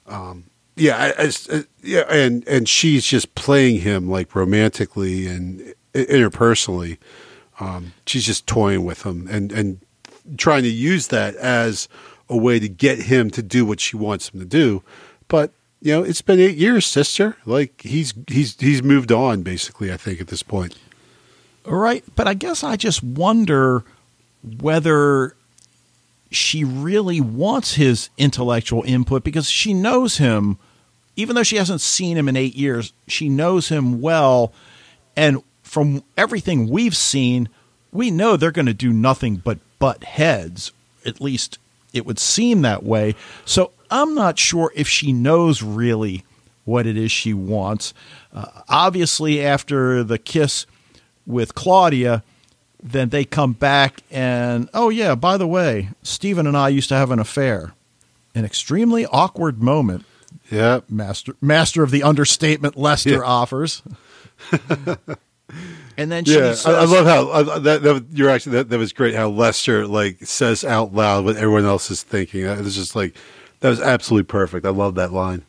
[0.07, 0.45] Um,
[0.77, 6.99] yeah, uh, yeah, and and she's just playing him like romantically and interpersonally.
[7.61, 9.81] Um, she's just toying with him and and
[10.37, 11.89] trying to use that as
[12.29, 14.83] a way to get him to do what she wants him to do.
[15.29, 17.37] But you know, it's been eight years, sister.
[17.47, 19.93] Like he's he's he's moved on basically.
[19.93, 20.77] I think at this point.
[21.65, 22.05] Right.
[22.17, 23.85] But I guess I just wonder
[24.61, 25.37] whether
[26.35, 30.59] she really wants his intellectual input because she knows him,
[31.17, 34.53] even though she hasn't seen him in eight years, she knows him well.
[35.17, 37.49] And from everything we've seen,
[37.93, 40.73] we know they're going to do nothing but butt heads.
[41.07, 41.59] At least
[41.93, 43.15] it would seem that way.
[43.45, 46.25] So I'm not sure if she knows really
[46.65, 47.95] what it is she wants.
[48.33, 50.67] Uh, obviously, after the kiss
[51.27, 52.23] with Claudia,
[52.87, 56.95] then they come back and, oh, yeah, by the way, Stephen and I used to
[56.95, 57.73] have an affair.
[58.35, 60.05] An extremely awkward moment,
[60.51, 63.21] Yeah, master, master of the understatement Lester Yeah.
[63.23, 63.81] offers.
[65.97, 66.55] and then she yeah.
[66.55, 69.15] says, I, I love how I, that, that you're actually that, that was great.
[69.15, 72.43] How Lester like says out loud what everyone else is thinking.
[72.43, 73.15] It was just like
[73.61, 74.67] that was absolutely perfect.
[74.67, 75.43] I love that line.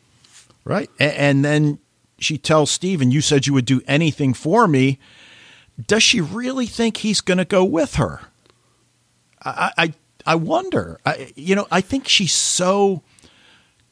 [0.64, 0.88] Right.
[1.00, 1.78] A- And then
[2.18, 4.98] she tells Stephen, You said you would do anything for me.
[5.84, 8.20] Does she really think he's going to go with her?
[9.44, 10.98] I, I, I wonder.
[11.04, 13.02] I, you know, I think she's so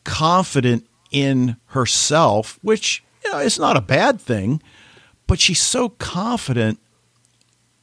[0.04, 4.62] confident in herself, which you know, is not a bad thing,
[5.26, 6.78] but she's so confident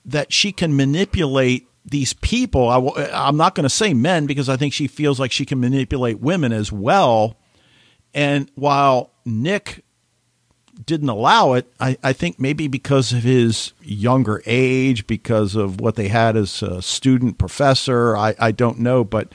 [0.03, 2.69] that she can manipulate these people.
[2.69, 6.19] I'm not going to say men because I think she feels like she can manipulate
[6.19, 7.37] women as well.
[8.13, 9.83] And while Nick
[10.85, 15.95] didn't allow it, I, I think maybe because of his younger age, because of what
[15.95, 19.03] they had as a student professor, I, I don't know.
[19.03, 19.31] But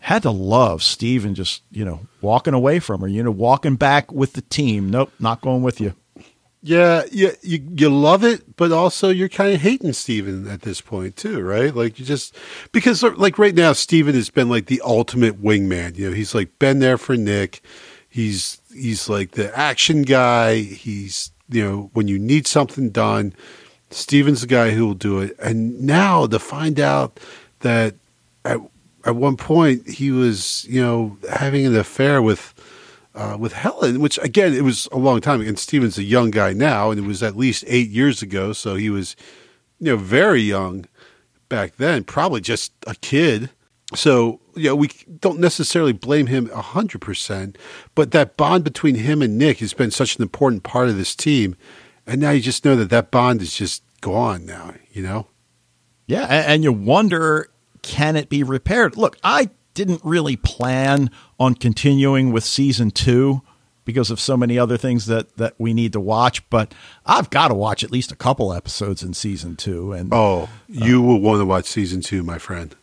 [0.00, 4.12] had to love Stephen just, you know, walking away from her, you know, walking back
[4.12, 4.90] with the team.
[4.90, 5.94] Nope, not going with you.
[6.66, 10.80] Yeah, you, you you love it, but also you're kind of hating Stephen at this
[10.80, 11.74] point too, right?
[11.74, 12.34] Like you just
[12.72, 15.96] because like right now Stephen has been like the ultimate wingman.
[15.96, 17.60] You know, he's like been there for Nick.
[18.08, 20.60] He's he's like the action guy.
[20.60, 23.34] He's you know when you need something done,
[23.90, 25.36] Stephen's the guy who will do it.
[25.38, 27.20] And now to find out
[27.60, 27.94] that
[28.44, 28.58] at
[29.04, 32.54] at one point he was you know having an affair with
[33.14, 35.40] uh, with Helen, which again, it was a long time.
[35.40, 38.52] And Stephen's a young guy now, and it was at least eight years ago.
[38.52, 39.14] So he was,
[39.78, 40.86] you know, very young
[41.48, 43.50] back then, probably just a kid.
[43.94, 44.88] So, you know, we
[45.20, 47.56] don't necessarily blame him 100%,
[47.94, 51.14] but that bond between him and Nick has been such an important part of this
[51.14, 51.56] team.
[52.06, 55.28] And now you just know that that bond is just gone now, you know?
[56.06, 56.26] Yeah.
[56.26, 57.50] And you wonder,
[57.82, 58.96] can it be repaired?
[58.96, 63.42] Look, I didn't really plan on continuing with season two
[63.84, 66.48] because of so many other things that that we need to watch.
[66.50, 66.74] But
[67.04, 69.92] I've got to watch at least a couple episodes in season two.
[69.92, 72.74] And oh, you uh, will want to watch season two, my friend.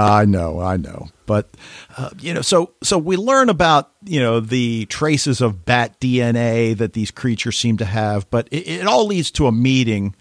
[0.00, 1.50] I know, I know, but
[1.96, 6.76] uh, you know, so so we learn about you know the traces of bat DNA
[6.76, 10.14] that these creatures seem to have, but it, it all leads to a meeting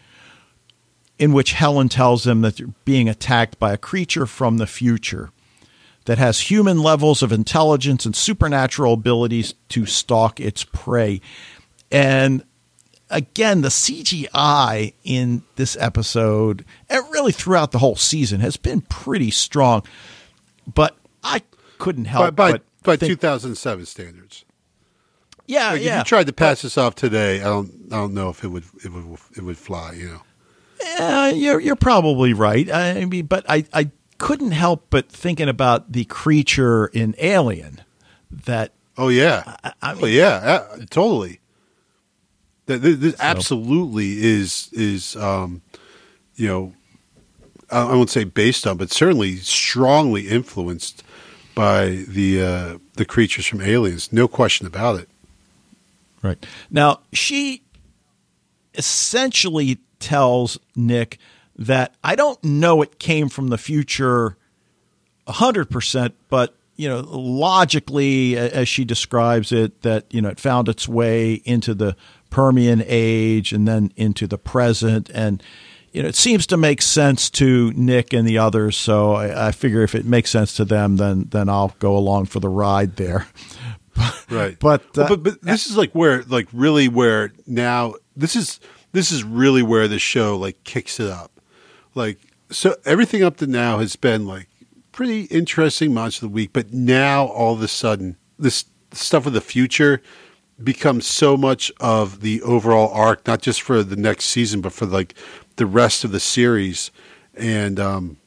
[1.20, 5.30] in which Helen tells them that they're being attacked by a creature from the future
[6.06, 11.22] that has human levels of intelligence and supernatural abilities to stalk its prey.
[11.92, 12.44] And
[13.12, 19.32] again, the CGI in this episode, and really throughout the whole season, has been pretty
[19.32, 19.84] strong.
[20.72, 21.42] But I
[21.78, 24.46] couldn't help by, by, but by think, 2007 standards.
[25.48, 25.94] Yeah, like yeah.
[25.94, 28.44] If you tried to pass but, this off today, I don't, I don't know if
[28.44, 29.94] it would, it would, it would fly.
[29.94, 30.22] You know.
[30.84, 32.72] Yeah, you're, you're probably right.
[32.72, 37.82] I mean, but I, I couldn't help but thinking about the creature in Alien.
[38.30, 41.41] That oh yeah, I, I oh, mean, oh yeah, uh, totally.
[42.68, 43.24] That this, so.
[43.24, 45.62] absolutely is is um,
[46.36, 46.74] you know
[47.72, 51.04] I, won't say based on, but certainly strongly influenced
[51.56, 54.12] by the uh, the creatures from Aliens.
[54.12, 55.10] No question about it.
[56.22, 57.64] Right now, she
[58.76, 61.18] essentially tells Nick
[61.56, 64.38] that I don't know it came from the future
[65.28, 70.88] 100%, but you know, logically, as she describes it, that you know it found its
[70.88, 71.96] way into the
[72.32, 75.44] Permian age and then into the present, and
[75.92, 78.76] you know it seems to make sense to Nick and the others.
[78.76, 82.26] So I, I figure if it makes sense to them, then then I'll go along
[82.26, 83.28] for the ride there.
[84.32, 88.60] right, but, uh, but but this is like where like really where now this is
[88.94, 91.32] this is really where the show like kicks it up
[91.96, 92.20] like
[92.50, 94.48] so everything up to now has been like
[94.92, 99.34] pretty interesting months of the week, but now all of a sudden this stuff of
[99.34, 100.02] the future
[100.64, 104.86] becomes so much of the overall arc, not just for the next season, but for
[104.86, 105.16] like
[105.56, 106.92] the rest of the series.
[107.34, 108.18] And um,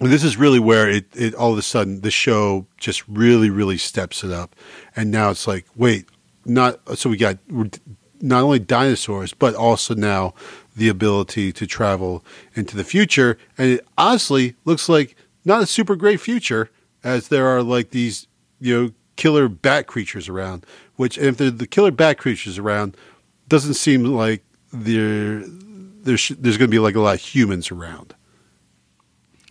[0.00, 3.78] this is really where it, it all of a sudden the show just really, really
[3.78, 4.54] steps it up.
[4.94, 6.06] And now it's like, wait,
[6.44, 7.38] not so we got
[8.20, 10.34] not only dinosaurs, but also now
[10.76, 13.38] the ability to travel into the future.
[13.56, 16.70] And it honestly looks like not a super great future,
[17.04, 18.26] as there are like these,
[18.60, 20.64] you know, killer bat creatures around.
[20.96, 22.96] Which, if the killer bat creatures around,
[23.48, 24.42] doesn't seem like
[24.72, 28.14] there there's there's going to be like a lot of humans around.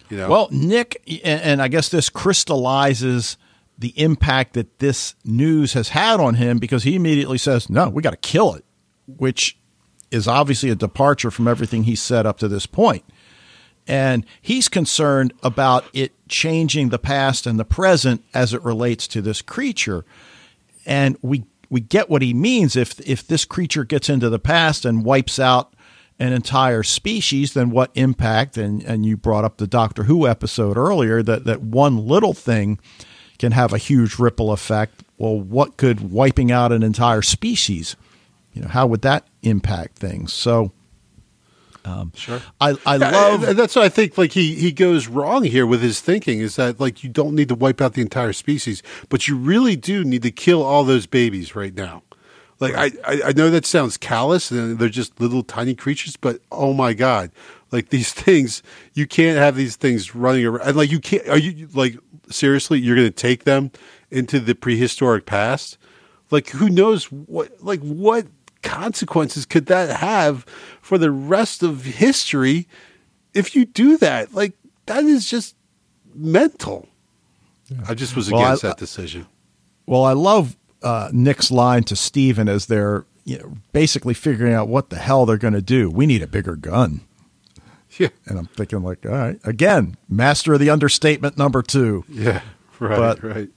[0.09, 0.29] You know?
[0.29, 3.37] Well, Nick, and I guess this crystallizes
[3.77, 8.01] the impact that this news has had on him because he immediately says, "No, we
[8.01, 8.65] got to kill it,"
[9.05, 9.59] which
[10.09, 13.03] is obviously a departure from everything he said up to this point.
[13.87, 19.21] And he's concerned about it changing the past and the present as it relates to
[19.21, 20.05] this creature.
[20.85, 24.85] And we we get what he means if if this creature gets into the past
[24.85, 25.73] and wipes out
[26.19, 28.57] an entire species, then what impact?
[28.57, 32.79] And and you brought up the Doctor Who episode earlier that that one little thing
[33.37, 35.03] can have a huge ripple effect.
[35.17, 37.95] Well, what could wiping out an entire species
[38.57, 40.33] you know, how would that impact things?
[40.33, 40.71] So,
[41.87, 42.41] um, sure.
[42.59, 43.55] I, I love.
[43.55, 44.17] that's what I think.
[44.17, 47.47] Like he he goes wrong here with his thinking is that like you don't need
[47.49, 51.05] to wipe out the entire species, but you really do need to kill all those
[51.05, 52.03] babies right now.
[52.59, 52.75] Like.
[52.75, 56.93] I, I know that sounds callous and they're just little tiny creatures, but oh my
[56.93, 57.31] god,
[57.71, 58.63] like these things,
[58.93, 60.67] you can't have these things running around.
[60.67, 61.27] And like you can't.
[61.29, 61.97] Are you like
[62.29, 62.79] seriously?
[62.79, 63.71] You're going to take them
[64.11, 65.77] into the prehistoric past?
[66.31, 67.63] Like who knows what?
[67.63, 68.27] Like what
[68.63, 70.45] consequences could that have
[70.87, 72.65] for the rest of history
[73.33, 74.33] if you do that?
[74.33, 74.53] Like,
[74.85, 75.55] that is just
[76.15, 76.87] mental.
[77.87, 79.27] I just was Well, against I- that decision.
[79.85, 84.69] Well, I love uh, Nick's line to Stephen as they're you know, basically figuring out
[84.69, 85.89] what the hell they're going to do.
[85.89, 87.01] We need a bigger gun.
[87.99, 92.03] Yeah, And I'm thinking, like, all right, again, master of the understatement number two.
[92.07, 92.41] yeah,
[92.79, 93.49] right, But- right.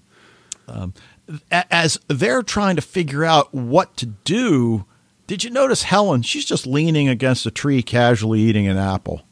[1.52, 4.84] A- As they're trying to figure out what to do,
[5.30, 6.22] did you notice Helen?
[6.22, 9.22] She's just leaning against a tree, casually eating an apple.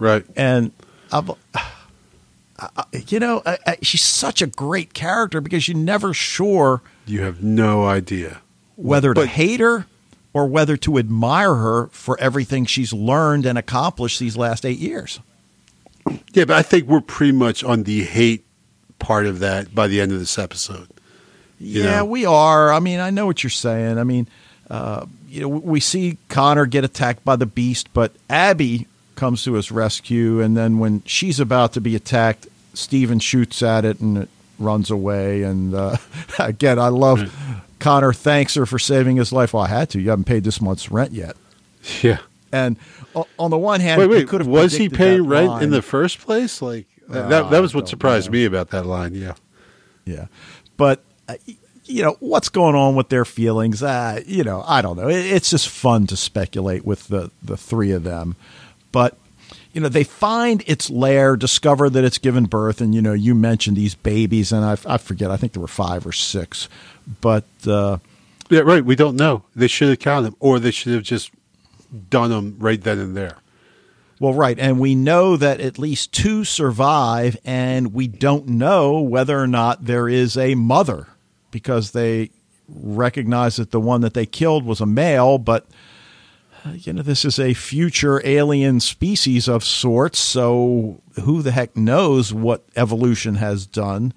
[0.00, 0.24] Right.
[0.34, 0.72] and
[1.12, 6.82] I've, I- you know, I, I, she's such a great character because you're never sure
[7.06, 8.40] You have no idea.
[8.74, 9.86] whether to hate her
[10.34, 15.20] or whether to admire her for everything she's learned and accomplished these last eight years.
[16.34, 18.44] Yeah, but I think we're pretty much on the hate
[18.98, 20.88] part of that by the end of this episode.
[21.60, 22.04] Yeah, know?
[22.06, 22.72] we are.
[22.72, 23.96] I mean, I know what you're saying.
[23.98, 24.28] I mean,
[24.68, 29.52] uh, you know, we see Connor get attacked by the beast, but Abby comes to
[29.54, 34.18] his rescue, and then when she's about to be attacked, Stephen shoots at it and
[34.18, 34.28] it
[34.58, 35.42] runs away.
[35.42, 35.96] And uh,
[36.38, 37.32] again, I love
[37.78, 39.54] Connor thanks her for saving his life.
[39.54, 40.00] Well, I had to.
[40.00, 41.36] You haven't paid this month's rent yet.
[42.02, 42.18] Yeah.
[42.52, 42.76] And
[43.38, 44.28] on the one hand, Wait, wait.
[44.28, 45.62] could have Was he paying rent line.
[45.64, 46.60] in the first place?
[46.60, 48.32] Like that, Uh, that, that was what surprised know.
[48.32, 49.14] me about that line.
[49.14, 49.34] Yeah.
[50.04, 50.26] Yeah,
[50.76, 51.34] but uh,
[51.90, 53.82] you know what's going on with their feelings.
[53.82, 55.08] Uh, you know, I don't know.
[55.08, 58.36] It, it's just fun to speculate with the the three of them.
[58.92, 59.16] But
[59.72, 63.34] you know, they find its lair, discover that it's given birth, and you know, you
[63.34, 65.30] mentioned these babies, and I, I forget.
[65.30, 66.68] I think there were five or six,
[67.20, 67.98] but uh,
[68.48, 68.84] Yeah, right.
[68.84, 69.44] We don't know.
[69.54, 71.30] They should have counted them, or they should have just
[72.08, 73.36] done them right then and there.
[74.18, 79.38] well, right, and we know that at least two survive, and we don't know whether
[79.38, 81.06] or not there is a mother
[81.50, 82.30] because they
[82.68, 85.66] recognize that the one that they killed was a male, but
[86.64, 91.76] uh, you know this is a future alien species of sorts, so who the heck
[91.76, 94.12] knows what evolution has done?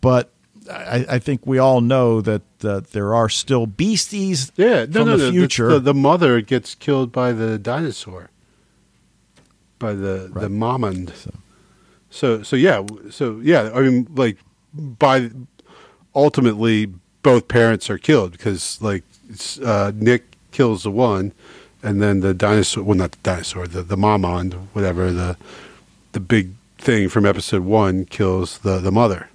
[0.00, 0.32] But
[0.70, 5.08] I, I think we all know that uh, there are still beasties Yeah, no, from
[5.08, 5.68] no, the no, future.
[5.68, 8.30] The, the mother gets killed by the dinosaur,
[9.78, 10.50] by the the Right.
[10.50, 11.14] mamand.
[11.14, 11.34] So-
[12.12, 13.70] So, so yeah, so yeah.
[13.72, 14.36] I mean, like,
[14.74, 15.30] by
[16.14, 16.86] ultimately,
[17.22, 21.32] both parents are killed because, like, it's, uh, Nick kills the one,
[21.82, 22.82] and then the dinosaur.
[22.82, 23.66] Well, not the dinosaur.
[23.66, 25.36] The the mamand, whatever the
[26.12, 29.28] the big thing from episode one kills the the mother.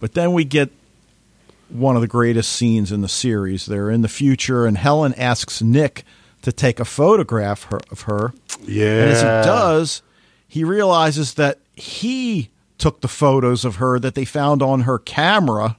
[0.00, 0.70] But then we get
[1.68, 3.66] one of the greatest scenes in the series.
[3.66, 6.04] They're in the future, and Helen asks Nick
[6.42, 8.32] to take a photograph her, of her.
[8.64, 10.02] Yeah, And as he does,
[10.48, 12.50] he realizes that he
[12.82, 15.76] took the photos of her that they found on her camera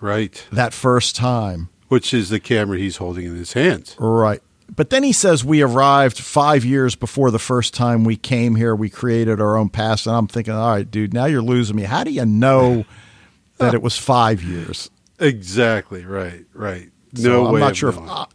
[0.00, 1.68] right, that first time.
[1.88, 3.94] which is the camera he's holding in his hands.
[3.98, 4.40] Right.
[4.74, 8.74] But then he says we arrived five years before the first time we came here.
[8.74, 10.06] We created our own past.
[10.06, 11.82] And I'm thinking, all right, dude, now you're losing me.
[11.82, 12.86] How do you know
[13.58, 14.88] that it was five years?
[15.18, 16.04] Exactly.
[16.06, 16.46] Right.
[16.54, 16.90] Right.
[17.12, 17.60] No So I'm way.
[17.60, 17.98] not of sure if.
[17.98, 18.26] I,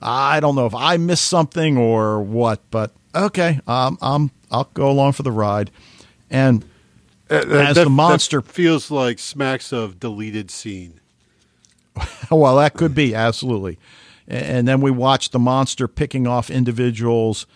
[0.00, 4.88] I don't know if I missed something or what, but okay, um, I'm I'll go
[4.88, 5.72] along for the ride.
[6.30, 6.64] And
[7.30, 11.00] Uh, as that- the monster- feels like smacks of deleted scene.
[12.30, 13.78] well, that could be absolutely.
[14.26, 17.46] And then we watch the monster picking off individuals.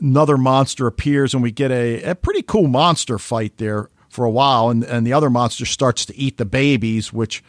[0.00, 4.30] Another monster appears, and we get a, a pretty cool monster fight there for a
[4.30, 4.70] while.
[4.70, 7.44] And, and the other monster starts to eat the babies, which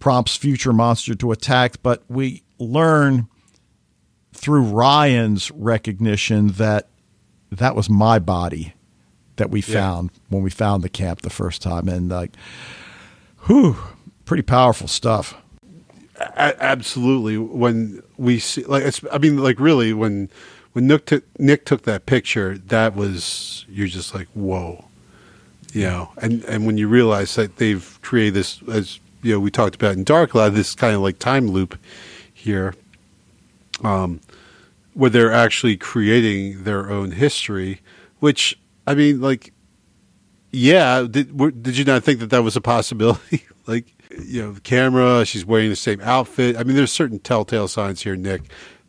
[0.00, 1.76] prompts future monster to attack.
[1.82, 3.28] But we learn
[4.32, 6.88] through Ryan's recognition that
[7.52, 8.74] that was my body
[9.36, 9.74] that we Yeah.
[9.80, 11.88] found when we found the camp the first time.
[11.88, 12.32] And like,
[13.46, 13.76] whew,
[14.24, 15.34] pretty powerful stuff.
[16.20, 17.36] A- absolutely.
[17.38, 20.28] When we see, like, it's, I mean, like, really, when
[20.72, 24.84] when Nick took Nick took that picture, that was you're just like, whoa,
[25.72, 26.10] you know.
[26.18, 29.94] And and when you realize that they've created this, as you know, we talked about
[29.94, 31.78] in Dark Cloud, this kind of like time loop
[32.32, 32.74] here,
[33.82, 34.20] um,
[34.94, 37.80] where they're actually creating their own history.
[38.20, 38.56] Which
[38.86, 39.52] I mean, like,
[40.52, 43.44] yeah, did were- did you not think that that was a possibility?
[43.66, 43.86] like,
[44.24, 46.56] you know, the camera, she's wearing the same outfit.
[46.56, 48.42] I mean, there's certain telltale signs here, Nick,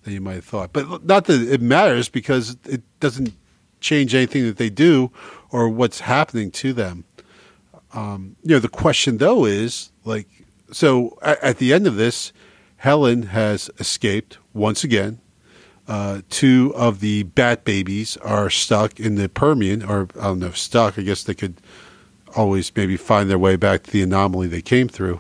[0.04, 3.34] that you might have thought, but not that it matters because it doesn't
[3.80, 5.12] change anything that they do
[5.52, 7.06] or what's happening to them.
[7.94, 10.28] Um, you know, the question though is like,
[10.72, 12.34] so at, at the end of this,
[12.78, 15.20] Helen has escaped once again.
[15.88, 20.52] Uh, two of the bat babies are stuck in the Permian, or I don't know,
[20.52, 20.98] stuck.
[20.98, 21.56] I guess they could
[22.36, 25.20] always maybe find their way back to the anomaly they came through.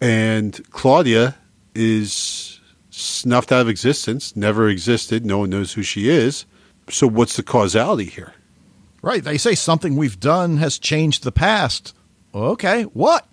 [0.00, 1.36] And Claudia
[1.74, 2.60] is
[2.90, 5.24] snuffed out of existence, never existed.
[5.24, 6.44] No one knows who she is.
[6.90, 8.34] So, what's the causality here?
[9.00, 9.24] Right.
[9.24, 11.94] They say something we've done has changed the past.
[12.34, 13.26] Okay, what?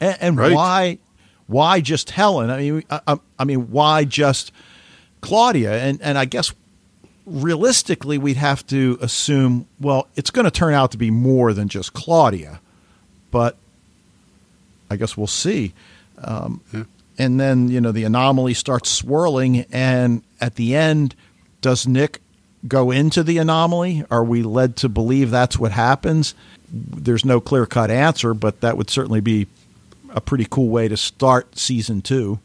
[0.00, 0.52] And, and Right.
[0.52, 0.98] why?
[1.46, 2.50] Why just Helen?
[2.50, 4.52] I mean, I, I- I mean, why just
[5.26, 5.72] Claudia?
[5.82, 6.52] And and I guess
[7.26, 9.66] realistically, we'd have to assume.
[9.80, 12.60] Well, it's going to turn out to be more than just Claudia,
[13.30, 13.56] but
[14.90, 15.72] I guess we'll see.
[16.22, 16.60] Um,
[17.18, 21.14] And then you know the anomaly starts swirling, and at the end,
[21.62, 22.20] does Nick
[22.68, 24.04] go into the anomaly?
[24.10, 26.34] Are we led to believe that's what happens?
[26.70, 29.46] There's no clear cut answer, but that would certainly be
[30.10, 32.38] a pretty cool way to start season two.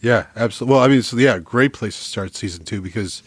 [0.00, 0.74] Yeah, absolutely.
[0.74, 3.22] Well, I mean, so yeah, great place to start season two because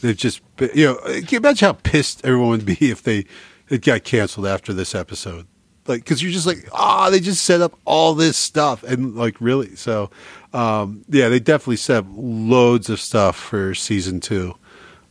[0.00, 3.26] they've just, been- you know, can you imagine how pissed everyone would be if they
[3.68, 5.46] it got canceled after this episode?
[5.86, 9.38] Like, because you're just like, ah, they just set up all this stuff, and like,
[9.38, 10.10] really, so
[10.54, 14.54] um, yeah, they definitely set up loads of stuff for season two,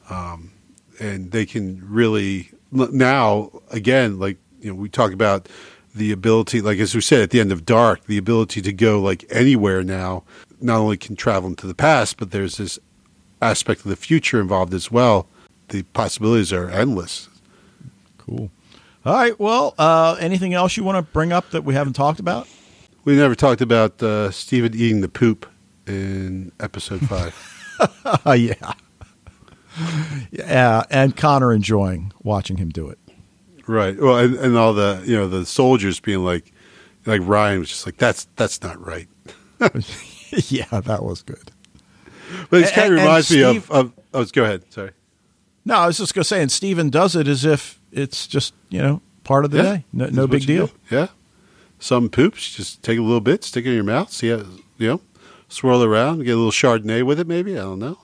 [0.10, 0.52] um,
[1.00, 5.48] and they can really now again, like you know, we talk about
[5.96, 9.00] the ability, like as we said at the end of Dark, the ability to go
[9.00, 10.24] like anywhere now.
[10.62, 12.80] Not only can travel into the past, but there's this
[13.42, 15.28] aspect of the future involved as well.
[15.70, 17.28] The possibilities are endless.
[18.18, 18.50] Cool.
[19.06, 19.38] All right.
[19.40, 22.48] Well, uh, anything else you want to bring up that we haven't talked about?
[23.04, 25.46] We never talked about uh, Stephen eating the poop
[25.88, 27.36] in episode five.
[28.38, 28.74] Yeah.
[30.32, 33.00] Yeah, and Connor enjoying watching him do it.
[33.68, 34.00] Right.
[34.00, 36.52] Well, and, and all the you know the soldiers being like,
[37.06, 39.08] like Ryan was just like, that's that's not right.
[39.60, 41.52] yeah, that was good.
[42.50, 43.94] But it kind of reminds me Steve- of, of.
[44.14, 44.72] Oh, go ahead.
[44.72, 44.92] Sorry.
[45.66, 48.54] No, I was just going to say, and Stephen does it as if it's just,
[48.70, 49.86] you know, part of the day.
[49.94, 50.68] No, no big deal.
[50.68, 50.74] do.
[50.92, 51.08] Yeah.
[51.80, 54.44] Some poops, just take a little bit, stick it in your mouth, see how,
[54.78, 55.02] you know,
[55.48, 57.54] swirl around, get a little Chardonnay with it, maybe.
[57.58, 57.98] I don't know.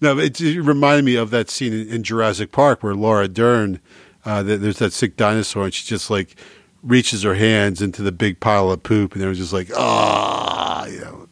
[0.00, 3.80] No, it, it reminded me of that scene in, in Jurassic Park where Laura Dern,
[4.24, 6.36] uh, there's that sick dinosaur, and she just like
[6.82, 11.00] reaches her hands into the big pile of poop, and they're just like, ah, you
[11.00, 11.28] know.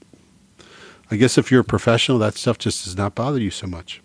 [1.11, 4.01] I guess if you're a professional, that stuff just does not bother you so much.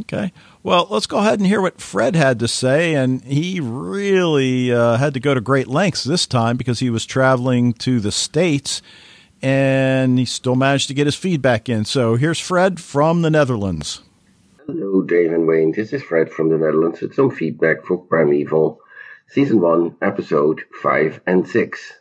[0.00, 0.32] Okay.
[0.62, 2.94] Well, let's go ahead and hear what Fred had to say.
[2.94, 7.04] And he really uh, had to go to great lengths this time because he was
[7.04, 8.80] traveling to the States
[9.42, 11.84] and he still managed to get his feedback in.
[11.84, 14.02] So here's Fred from the Netherlands.
[14.64, 15.72] Hello, Dave and Wayne.
[15.72, 18.78] This is Fred from the Netherlands with some feedback for Primeval,
[19.26, 21.92] Season 1, Episode 5 and 6.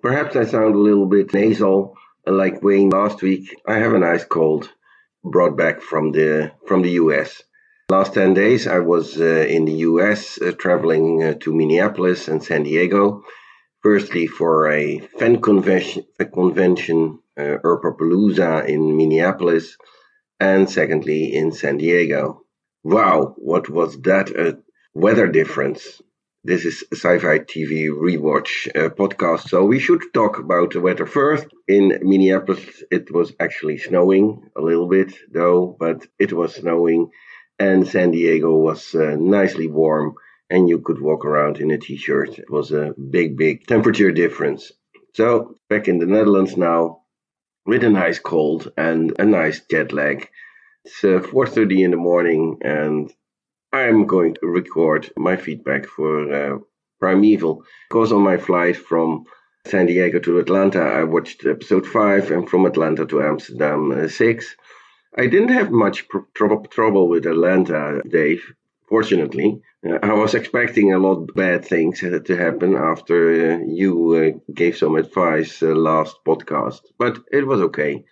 [0.00, 3.60] Perhaps I sound a little bit nasal, like Wayne last week.
[3.66, 4.70] I have a nice cold
[5.24, 7.42] brought back from the from the US.
[7.88, 12.44] Last 10 days I was uh, in the US uh, traveling uh, to Minneapolis and
[12.44, 13.24] San Diego.
[13.82, 19.76] Firstly, for a fan convention, a convention uh, Earpapalooza in Minneapolis
[20.40, 22.42] and secondly in San Diego.
[22.82, 24.58] Wow, what was that a
[24.94, 26.02] weather difference?
[26.46, 31.46] This is Sci-Fi TV Rewatch uh, podcast, so we should talk about the weather first.
[31.66, 37.10] In Minneapolis, it was actually snowing a little bit, though, but it was snowing,
[37.58, 40.16] and San Diego was uh, nicely warm,
[40.50, 42.38] and you could walk around in a t-shirt.
[42.38, 44.70] It was a big, big temperature difference.
[45.14, 47.03] So back in the Netherlands now,
[47.66, 50.28] with a nice cold and a nice jet lag.
[50.84, 53.12] It's uh, 4:30 in the morning, and
[53.72, 56.58] I'm going to record my feedback for uh,
[57.00, 57.64] Primeval.
[57.88, 59.24] Because on my flight from
[59.66, 64.54] San Diego to Atlanta, I watched episode five, and from Atlanta to Amsterdam uh, six.
[65.16, 68.52] I didn't have much pr- trouble with Atlanta, Dave.
[68.94, 73.92] Fortunately, uh, I was expecting a lot of bad things to happen after uh, you
[74.20, 78.04] uh, gave some advice uh, last podcast, but it was okay.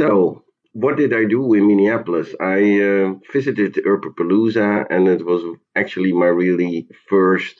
[0.00, 2.28] So, what did I do in Minneapolis?
[2.40, 2.58] I
[2.90, 5.42] uh, visited Earpapalooza, and it was
[5.82, 7.56] actually my really first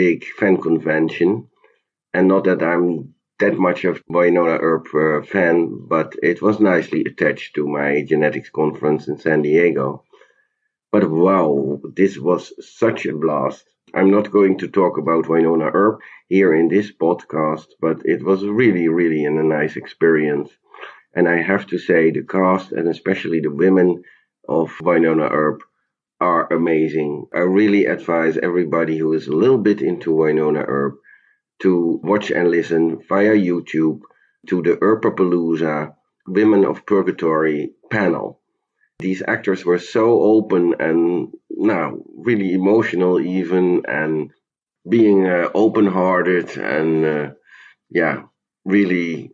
[0.00, 1.30] big fan convention.
[2.14, 4.86] And not that I'm that much of Wynonna Earp
[5.26, 5.56] fan,
[5.94, 10.04] but it was nicely attached to my genetics conference in San Diego.
[10.90, 13.64] But wow, this was such a blast.
[13.94, 18.44] I'm not going to talk about Wynonna Earp here in this podcast, but it was
[18.44, 20.50] really, really a nice experience.
[21.14, 24.02] And I have to say, the cast and especially the women
[24.48, 25.62] of Wynonna Earp
[26.20, 27.26] are amazing.
[27.34, 31.00] I really advise everybody who is a little bit into Wynonna Earp
[31.62, 34.00] to watch and listen via YouTube
[34.48, 35.94] to the Earpapalooza
[36.26, 38.37] Women of Purgatory panel.
[39.00, 44.32] These actors were so open and now really emotional, even and
[44.88, 47.30] being uh, open-hearted and uh,
[47.90, 48.22] yeah,
[48.64, 49.32] really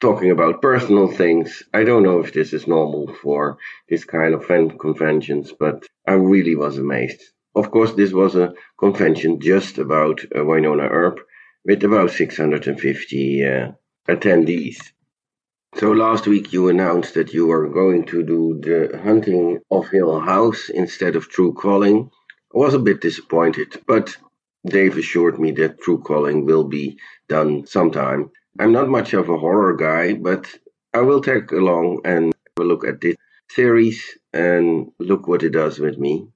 [0.00, 1.64] talking about personal things.
[1.72, 6.12] I don't know if this is normal for this kind of fan conventions, but I
[6.12, 7.22] really was amazed.
[7.56, 11.20] Of course, this was a convention just about uh, Wynonna Earp
[11.64, 13.72] with about 650 uh,
[14.08, 14.78] attendees.
[15.76, 20.20] So last week you announced that you were going to do the hunting of Hill
[20.20, 22.10] House instead of True Calling.
[22.54, 24.16] I was a bit disappointed, but
[24.64, 26.96] Dave assured me that True Calling will be
[27.28, 28.30] done sometime.
[28.60, 30.46] I'm not much of a horror guy, but
[30.94, 33.16] I will take along and have a look at this
[33.50, 36.28] series and look what it does with me.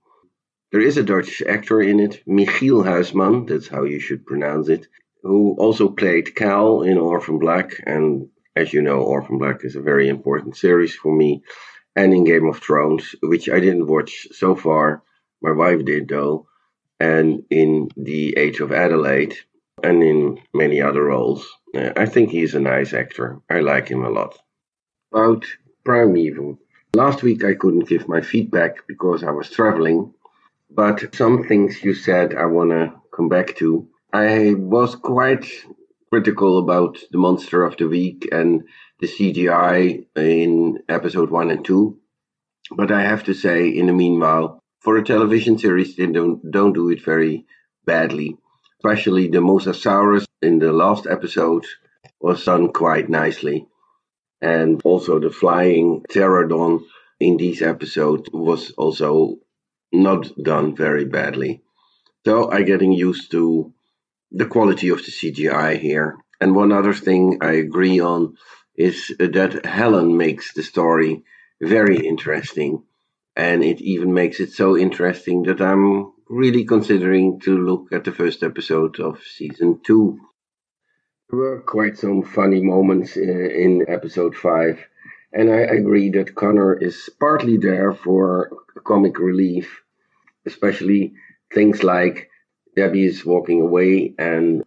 [0.72, 4.88] There is a Dutch actor in it, Michiel Huisman, that's how you should pronounce it,
[5.22, 7.80] who also played Cal in Orphan Black.
[7.86, 8.30] And
[8.60, 11.42] as you know, Orphan Black is a very important series for me.
[11.96, 15.02] And in Game of Thrones, which I didn't watch so far.
[15.42, 16.46] My wife did, though.
[17.00, 19.34] And in The Age of Adaline,
[19.82, 21.46] and in many other roles.
[21.74, 23.40] Uh, I think he's a nice actor.
[23.48, 24.36] I like him a lot.
[25.12, 25.44] About
[25.84, 26.58] Primeval.
[26.94, 30.12] Last week I couldn't give my feedback because I was traveling
[30.70, 33.88] but some things you said I want to come back to.
[34.12, 35.46] I was quite
[36.10, 38.64] critical about the monster of the week and
[39.00, 41.98] the CGI in episode one and two.
[42.70, 46.72] But I have to say, in the meanwhile, for a television series, they don't don't
[46.72, 47.46] do it very
[47.84, 48.36] badly.
[48.78, 51.64] Especially the Mosasaurus in the last episode
[52.20, 53.66] was done quite nicely,
[54.40, 56.84] and also the flying pterodon
[57.18, 59.38] in these episodes was also
[59.92, 61.62] not done very badly.
[62.24, 63.72] So I'm getting used to
[64.30, 66.16] the quality of the CGI here.
[66.40, 68.36] And one other thing I agree on
[68.76, 71.24] is that Helen makes the story
[71.60, 72.84] very interesting.
[73.34, 78.12] And it even makes it so interesting that I'm really considering to look at the
[78.12, 80.20] first episode of season two.
[81.30, 84.78] There were quite some funny moments uh, in episode five.
[85.32, 88.50] And I agree that Connor is partly there for
[88.84, 89.82] comic relief,
[90.46, 91.14] especially
[91.52, 92.27] things like
[92.78, 94.62] Debbie is walking away and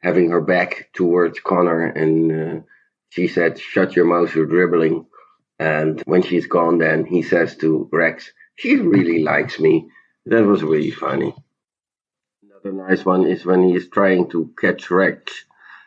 [0.00, 2.60] having her back towards Connor, and uh,
[3.08, 5.06] she said, "Shut your mouth, you're dribbling."
[5.58, 9.90] And when she's gone, then he says to Rex, "She really likes me."
[10.26, 11.34] That was really funny.
[12.44, 15.44] Another nice one is when he is trying to catch Rex,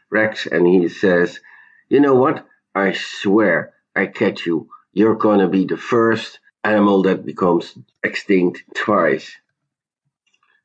[0.10, 1.40] Rex, and he says,
[1.88, 2.46] "You know what?
[2.76, 4.68] I swear, I catch you.
[4.92, 9.38] You're gonna be the first animal that becomes extinct twice.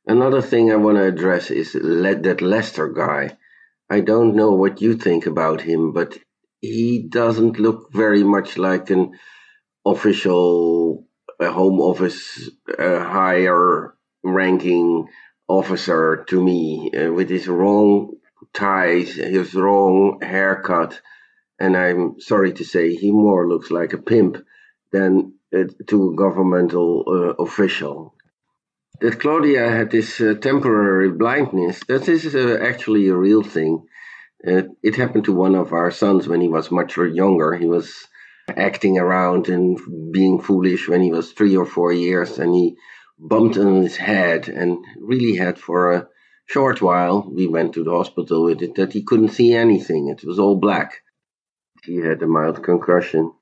[0.07, 3.37] Another thing I want to address is that Lester guy.
[3.91, 6.17] I don't know what you think about him, but
[6.61, 9.19] he doesn't look very much like an
[9.85, 11.07] official
[11.41, 15.09] uh, home office higher ranking
[15.49, 18.13] officer to me uh, with his wrong
[18.53, 21.01] ties, his wrong haircut.
[21.59, 24.45] And I'm sorry to say, he more looks like a pimp
[24.93, 28.16] than uh, to a governmental uh, official.
[29.01, 33.86] That Claudia had this uh, temporary blindness, that is actually a real thing.
[34.40, 37.55] it happened to one of our sons when he was much younger.
[37.55, 38.09] He was
[38.56, 39.78] acting around and
[40.12, 42.77] being foolish when he was three or four years, and he
[43.18, 46.09] bumped on his head and really had for a
[46.47, 47.28] short while.
[47.31, 50.09] We went to the hospital with it that he couldn't see anything.
[50.09, 51.02] It was all black.
[51.85, 53.32] He had a mild concussion.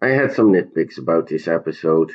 [0.00, 2.12] I had some nitpicks about this episode.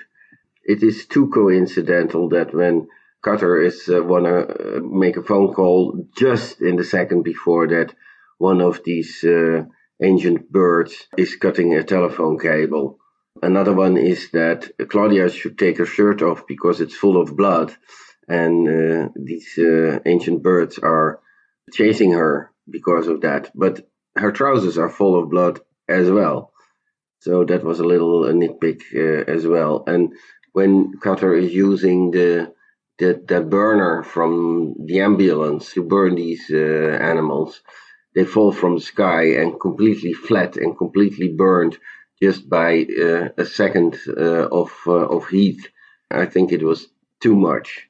[0.64, 2.88] It is too coincidental that when
[3.24, 7.94] Cutter is uh, wanna uh, make a phone call just in the second before that,
[8.38, 9.64] one of these uh,
[10.02, 12.98] ancient birds is cutting a telephone cable.
[13.42, 17.76] Another one is that Claudia should take her shirt off because it's full of blood,
[18.28, 21.20] and uh, these uh, ancient birds are
[21.74, 23.52] chasing her because of that.
[23.56, 26.52] But her trousers are full of blood as well.
[27.20, 29.84] So that was a little a nitpick uh, as well.
[29.86, 30.14] And
[30.54, 32.54] when Cutter is using the
[33.00, 37.62] the, the burner from the ambulance to burn these uh, animals,
[38.14, 41.78] they fall from the sky and completely flat and completely burned
[42.22, 45.68] just by uh, a second uh, of uh, of heat.
[46.12, 46.88] I think it was
[47.22, 47.88] too much.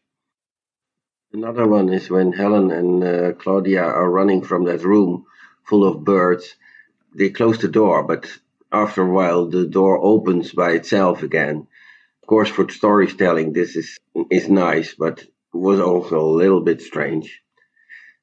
[1.34, 5.26] Another one is when Helen and uh, Claudia are running from that room
[5.64, 6.56] full of birds.
[7.16, 8.30] They close the door, but
[8.72, 11.68] after a while the door opens by itself again.
[12.32, 13.98] Course, for storytelling, this is
[14.30, 15.16] is nice, but
[15.52, 17.28] was also a little bit strange.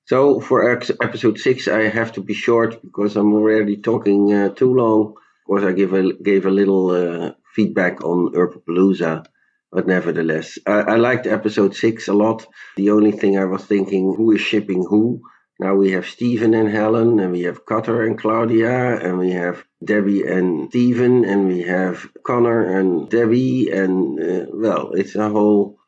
[0.07, 0.59] So for
[1.07, 5.01] episode six, I have to be short because I'm already talking uh, too long.
[5.11, 9.27] Of course, I give a gave a little uh, feedback on Earpapalooza,
[9.71, 12.47] but nevertheless, I, I liked episode six a lot.
[12.77, 15.21] The only thing I was thinking, who is shipping who?
[15.61, 19.65] Now we have Stephen and Helen, and we have Cutter and Claudia, and we have
[19.85, 25.79] Debbie and Stephen, and we have Connor and Debbie, and uh, well, it's a whole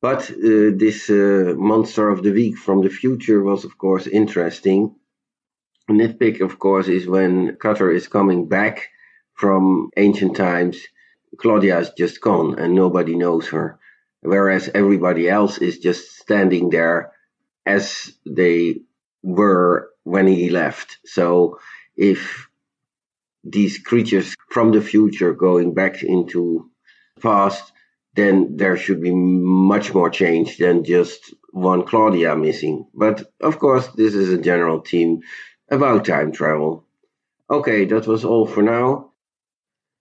[0.00, 4.94] But uh, this uh, monster of the week from the future was, of course, interesting.
[5.90, 8.88] Nitpick, of course, is when Cutter is coming back
[9.34, 10.78] from ancient times.
[11.38, 13.78] Claudia is just gone and nobody knows her,
[14.20, 17.12] whereas everybody else is just standing there
[17.66, 18.82] as they
[19.22, 20.98] were when he left.
[21.04, 21.58] So
[21.96, 22.48] if
[23.44, 26.70] these creatures from the future going back into
[27.20, 27.72] past
[28.18, 32.84] then there should be much more change than just one Claudia missing.
[32.92, 35.20] But of course, this is a general theme
[35.70, 36.84] about time travel.
[37.48, 39.12] Okay, that was all for now.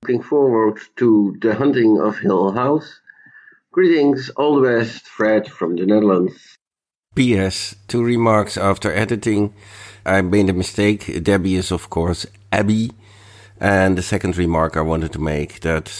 [0.02, 3.02] Looking forward to the hunting of Hill House.
[3.72, 6.57] Greetings, all the best, Fred from the Netherlands.
[7.18, 7.76] P.S.
[7.88, 9.52] Two remarks after editing.
[10.06, 11.24] I made a mistake.
[11.24, 12.92] Debbie is, of course, Abby.
[13.60, 15.92] And the second remark I wanted to make that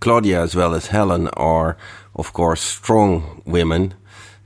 [0.00, 1.76] Claudia as well as Helen are,
[2.16, 3.94] of course, strong women.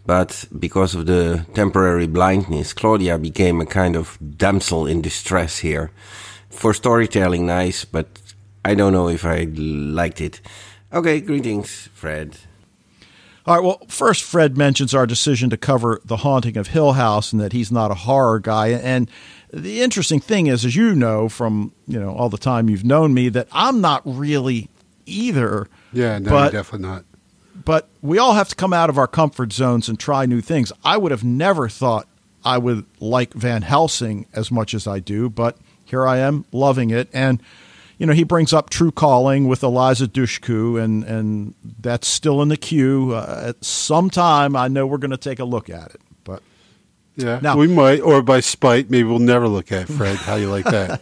[0.04, 5.92] But because of the temporary blindness, Claudia became a kind of damsel in distress here.
[6.50, 8.20] For storytelling, nice, but
[8.66, 10.42] I don't know if I liked it.
[10.92, 12.36] Okay, greetings, Fred.
[13.46, 13.64] All right.
[13.64, 17.52] Well, first, Fred mentions our decision to cover The Haunting of Hill House and that
[17.52, 18.68] he's not a horror guy.
[18.68, 19.10] And
[19.52, 23.14] the interesting thing is, as you know from you know all the time you've known
[23.14, 24.68] me, that I'm not really
[25.06, 25.68] either.
[25.92, 27.04] Yeah, no, but, definitely not.
[27.64, 30.72] But we all have to come out of our comfort zones and try new things.
[30.84, 32.06] I would have never thought
[32.44, 36.90] I would like Van Helsing as much as I do, but here I am loving
[36.90, 37.08] it.
[37.12, 37.42] And
[38.02, 42.48] you know, he brings up True Calling with Eliza Dushku, and and that's still in
[42.48, 43.14] the queue.
[43.14, 46.00] Uh, at some time, I know we're going to take a look at it.
[46.24, 46.42] But
[47.14, 50.16] yeah, now, we might, or by spite, maybe we'll never look at it, Fred.
[50.16, 51.00] How you like that?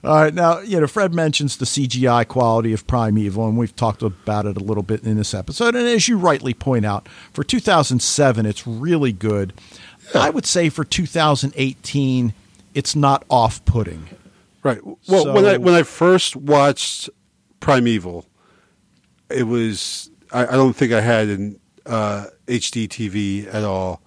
[0.02, 4.02] All right, now you know Fred mentions the CGI quality of Primeval, and we've talked
[4.02, 5.76] about it a little bit in this episode.
[5.76, 9.52] And as you rightly point out, for 2007, it's really good.
[10.12, 10.22] Yeah.
[10.22, 12.34] I would say for 2018,
[12.74, 14.08] it's not off-putting.
[14.62, 14.80] Right.
[14.84, 17.10] Well, so, when I when I first watched
[17.60, 18.26] Primeval,
[19.30, 24.02] it was I, I don't think I had an uh, HD TV at all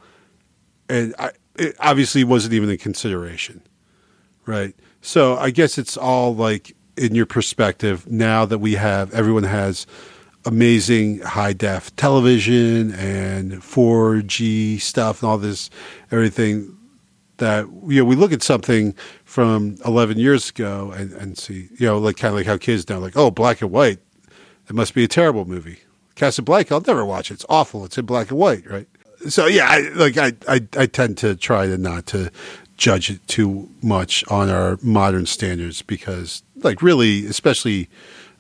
[0.90, 3.62] and I, it obviously wasn't even a consideration,
[4.46, 4.76] right?
[5.02, 9.86] So I guess it's all like in your perspective now that we have everyone has
[10.46, 15.70] amazing high def television and 4G stuff and all this
[16.12, 16.75] everything
[17.38, 18.94] that you know we look at something
[19.24, 22.88] from 11 years ago and, and see you know like kind of like how kids
[22.90, 24.00] now like oh black and white
[24.68, 25.80] it must be a terrible movie.
[26.16, 27.36] Casablanca I'll never watch it.
[27.36, 27.86] It's awful.
[27.86, 28.88] It's in black and white right?
[29.30, 32.32] So yeah, I, like I, I, I tend to try to not to
[32.78, 37.90] judge it too much on our modern standards because, like, really, especially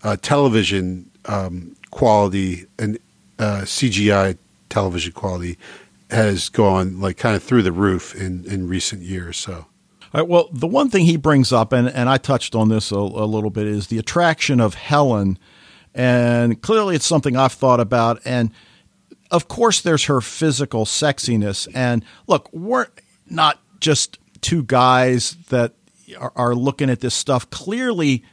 [0.03, 2.97] uh, television um, quality and
[3.39, 4.37] uh, CGI
[4.69, 5.57] television quality
[6.09, 9.37] has gone like kind of through the roof in in recent years.
[9.37, 9.53] So.
[9.53, 9.67] all
[10.13, 12.97] right, well, the one thing he brings up, and, and I touched on this a,
[12.97, 15.39] a little bit, is the attraction of Helen.
[15.93, 18.21] And clearly, it's something I've thought about.
[18.25, 18.51] And
[19.31, 21.67] of course, there's her physical sexiness.
[21.73, 22.87] And look, we're
[23.29, 25.73] not just two guys that
[26.19, 27.49] are, are looking at this stuff.
[27.49, 28.23] Clearly,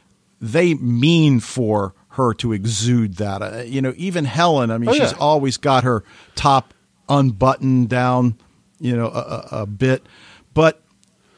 [0.41, 3.41] they mean for her to exude that.
[3.41, 5.07] Uh, you know, even Helen, I mean, oh, yeah.
[5.07, 6.03] she's always got her
[6.35, 6.72] top
[7.09, 8.37] unbuttoned down,
[8.79, 10.05] you know, a, a, bit.
[10.53, 10.81] But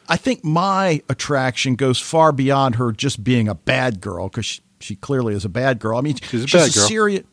[0.07, 4.61] I think my attraction goes far beyond her just being a bad girl because she,
[4.79, 5.97] she, clearly is a bad girl.
[5.97, 7.23] I mean, she's a, she's a serious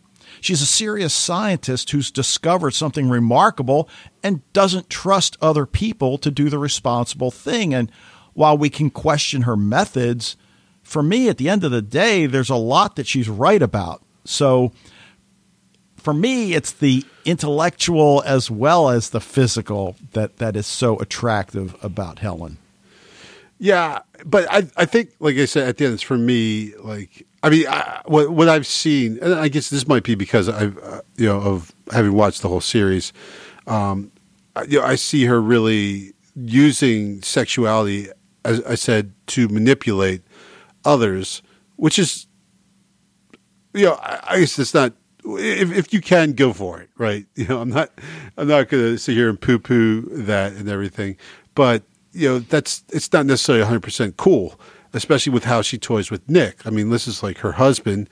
[0.42, 3.88] She's a serious scientist who's discovered something remarkable
[4.24, 7.72] and doesn't trust other people to do the responsible thing.
[7.72, 7.92] And
[8.34, 10.36] while we can question her methods,
[10.82, 14.02] for me, at the end of the day, there's a lot that she's right about.
[14.24, 14.72] So
[16.02, 21.76] for me, it's the intellectual as well as the physical that, that is so attractive
[21.82, 22.58] about Helen.
[23.58, 27.26] Yeah, but I I think like I said at the end, it's for me like
[27.42, 30.78] I mean, I, what, what I've seen, and I guess this might be because I've,
[30.78, 33.12] uh, you know, of having watched the whole series.
[33.66, 34.12] Um,
[34.68, 38.08] you know, I see her really using sexuality,
[38.44, 40.22] as I said, to manipulate
[40.84, 41.42] others,
[41.76, 42.26] which is,
[43.74, 44.92] you know, I, I guess it's not.
[45.24, 47.27] If, if you can go for it, right?
[47.35, 47.90] You know, I'm not,
[48.36, 51.16] I'm not going to sit here and poo poo that and everything,
[51.55, 51.82] but
[52.12, 54.59] you know, that's it's not necessarily 100 percent cool
[54.93, 56.66] especially with how she toys with Nick.
[56.66, 58.09] I mean, this is like her husband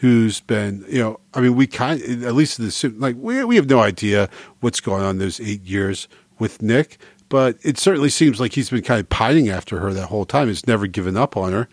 [0.00, 3.56] who's been, you know, I mean, we kind at least in the like we we
[3.56, 4.28] have no idea
[4.60, 6.08] what's going on those eight years
[6.38, 10.06] with Nick, but it certainly seems like he's been kind of pining after her that
[10.06, 10.48] whole time.
[10.48, 11.68] He's never given up on her,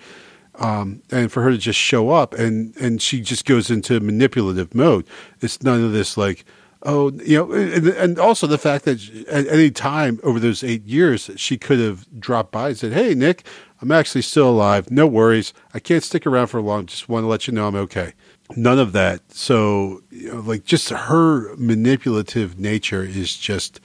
[0.56, 4.76] Um, and for her to just show up and, and she just goes into manipulative
[4.76, 5.08] mode.
[5.40, 6.44] It's none of this like,
[6.84, 10.86] oh, you know, and, and also the fact that at any time over those eight
[10.86, 13.46] years, she could have dropped by and said, Hey, Nick,
[13.82, 14.92] I'm actually still alive.
[14.92, 15.54] No worries.
[15.74, 16.86] I can't stick around for long.
[16.86, 18.14] Just want to let you know I'm okay.
[18.56, 19.32] None of that.
[19.32, 23.80] So, you know, like, just her manipulative nature is just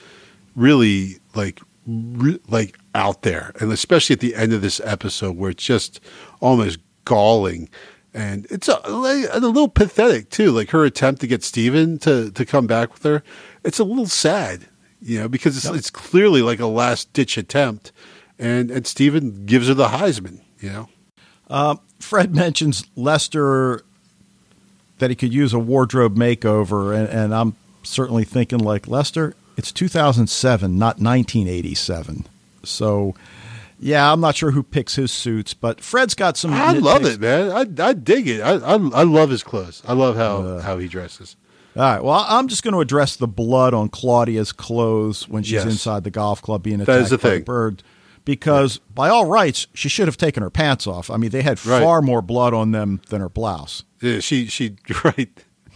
[0.54, 3.52] really like, re- like out there.
[3.60, 6.00] And especially at the end of this episode where it's just
[6.40, 7.68] almost galling.
[8.12, 10.50] And it's a, a little pathetic too.
[10.50, 13.22] Like her attempt to get Stephen to, to come back with her.
[13.62, 14.66] It's a little sad,
[15.00, 17.92] you know, because it's, it's clearly like a last ditch attempt
[18.38, 20.40] and and Stephen gives her the Heisman.
[20.60, 20.88] You know,
[21.48, 23.82] uh, Fred mentions Lester
[24.98, 29.34] that he could use a wardrobe makeover, and, and I'm certainly thinking like Lester.
[29.56, 32.26] It's 2007, not 1987.
[32.68, 33.14] So,
[33.78, 36.52] yeah, I'm not sure who picks his suits, but Fred's got some.
[36.52, 37.50] I love it, man.
[37.50, 38.40] I, I dig it.
[38.40, 39.82] I, I, I love his clothes.
[39.86, 41.36] I love how uh, how he dresses.
[41.76, 42.02] All right.
[42.02, 45.64] Well, I'm just going to address the blood on Claudia's clothes when she's yes.
[45.66, 47.42] inside the golf club being attacked that is the by thing.
[47.42, 47.82] a bird
[48.24, 48.94] because right.
[48.94, 51.10] by all rights she should have taken her pants off.
[51.10, 51.82] I mean, they had right.
[51.82, 53.84] far more blood on them than her blouse.
[54.00, 55.30] Yeah, she she right.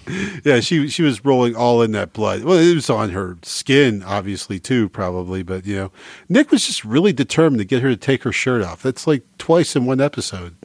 [0.45, 2.43] Yeah, she she was rolling all in that blood.
[2.43, 5.43] Well, it was on her skin, obviously too, probably.
[5.43, 5.93] But you know,
[6.29, 8.83] Nick was just really determined to get her to take her shirt off.
[8.83, 10.57] That's like twice in one episode.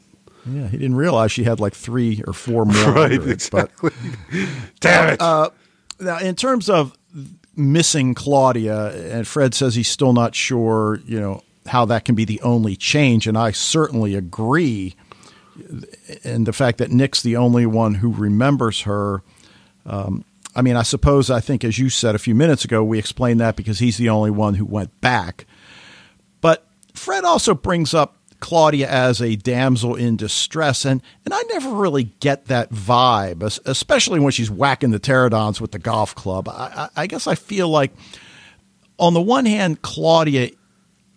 [0.46, 2.92] Yeah, he didn't realize she had like three or four more.
[2.92, 3.92] right, it, exactly.
[4.32, 4.44] But,
[4.80, 5.22] Damn it.
[5.22, 5.50] Uh,
[6.00, 6.98] now, in terms of
[7.56, 11.02] missing Claudia, and Fred says he's still not sure.
[11.06, 13.28] You know, how that can be the only change.
[13.28, 14.96] And I certainly agree.
[16.24, 19.24] And the fact that Nick's the only one who remembers her.
[19.86, 20.26] Um,
[20.56, 23.40] I mean, I suppose, I think, as you said a few minutes ago, we explained
[23.42, 25.46] that because he's the only one who went back.
[26.40, 31.72] But Fred also brings up Claudia as a damsel in distress, and, and I never
[31.72, 36.48] really get that vibe, especially when she's whacking the pterodons with the golf club.
[36.48, 37.92] I, I guess I feel like,
[38.98, 40.52] on the one hand, Claudia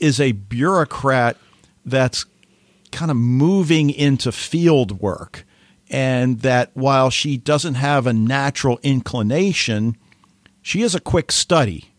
[0.01, 1.36] is a bureaucrat
[1.85, 2.24] that's
[2.89, 5.44] kind of moving into field work.
[5.90, 9.97] And that while she doesn't have a natural inclination,
[10.60, 11.93] she is a quick study.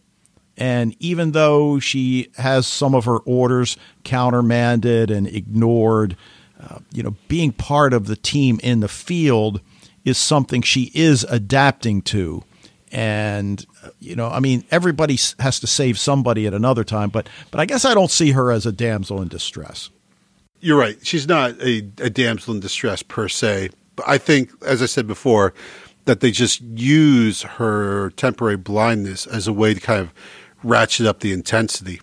[0.58, 6.16] And even though she has some of her orders countermanded and ignored,
[6.62, 9.62] uh, you know, being part of the team in the field
[10.04, 12.44] is something she is adapting to
[12.92, 13.66] and
[14.00, 17.66] you know, I mean, everybody has to save somebody at another time, but but I
[17.66, 19.90] guess I don't see her as a damsel in distress.
[20.62, 23.70] You're right; she's not a, a damsel in distress per se.
[23.96, 25.54] But I think, as I said before,
[26.06, 30.14] that they just use her temporary blindness as a way to kind of
[30.64, 32.02] ratchet up the intensity.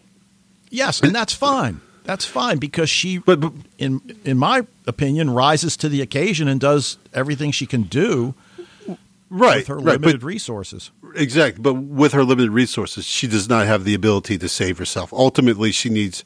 [0.70, 1.80] Yes, and that's fine.
[2.04, 6.60] That's fine because she, but, but, in in my opinion, rises to the occasion and
[6.60, 8.34] does everything she can do
[9.28, 10.92] right, with her right, limited resources.
[11.16, 15.12] Exactly, but with her limited resources, she does not have the ability to save herself.
[15.12, 16.24] Ultimately, she needs,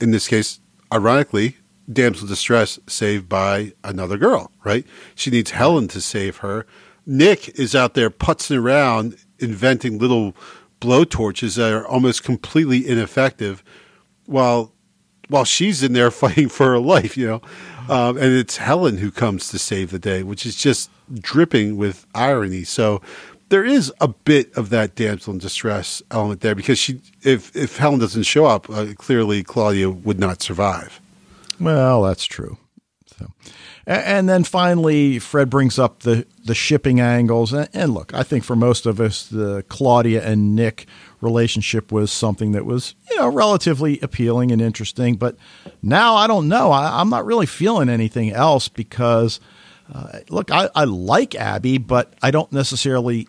[0.00, 0.60] in this case,
[0.92, 1.56] ironically,
[1.92, 4.52] damsel distress saved by another girl.
[4.64, 4.86] Right?
[5.14, 6.66] She needs Helen to save her.
[7.06, 10.36] Nick is out there putzing around, inventing little
[10.80, 13.62] blowtorches that are almost completely ineffective,
[14.26, 14.72] while
[15.28, 17.16] while she's in there fighting for her life.
[17.16, 17.42] You know,
[17.88, 22.06] um, and it's Helen who comes to save the day, which is just dripping with
[22.14, 22.64] irony.
[22.64, 23.00] So
[23.52, 27.76] there is a bit of that damsel in distress element there because she, if if
[27.76, 31.02] Helen doesn't show up, uh, clearly Claudia would not survive.
[31.60, 32.56] Well, that's true.
[33.18, 33.30] So,
[33.86, 38.56] and then finally, Fred brings up the the shipping angles, and look, I think for
[38.56, 40.86] most of us, the Claudia and Nick
[41.20, 45.16] relationship was something that was you know relatively appealing and interesting.
[45.16, 45.36] But
[45.82, 46.70] now I don't know.
[46.70, 49.40] I, am not really feeling anything else because
[49.92, 53.28] uh, look, I, I like Abby, but I don't necessarily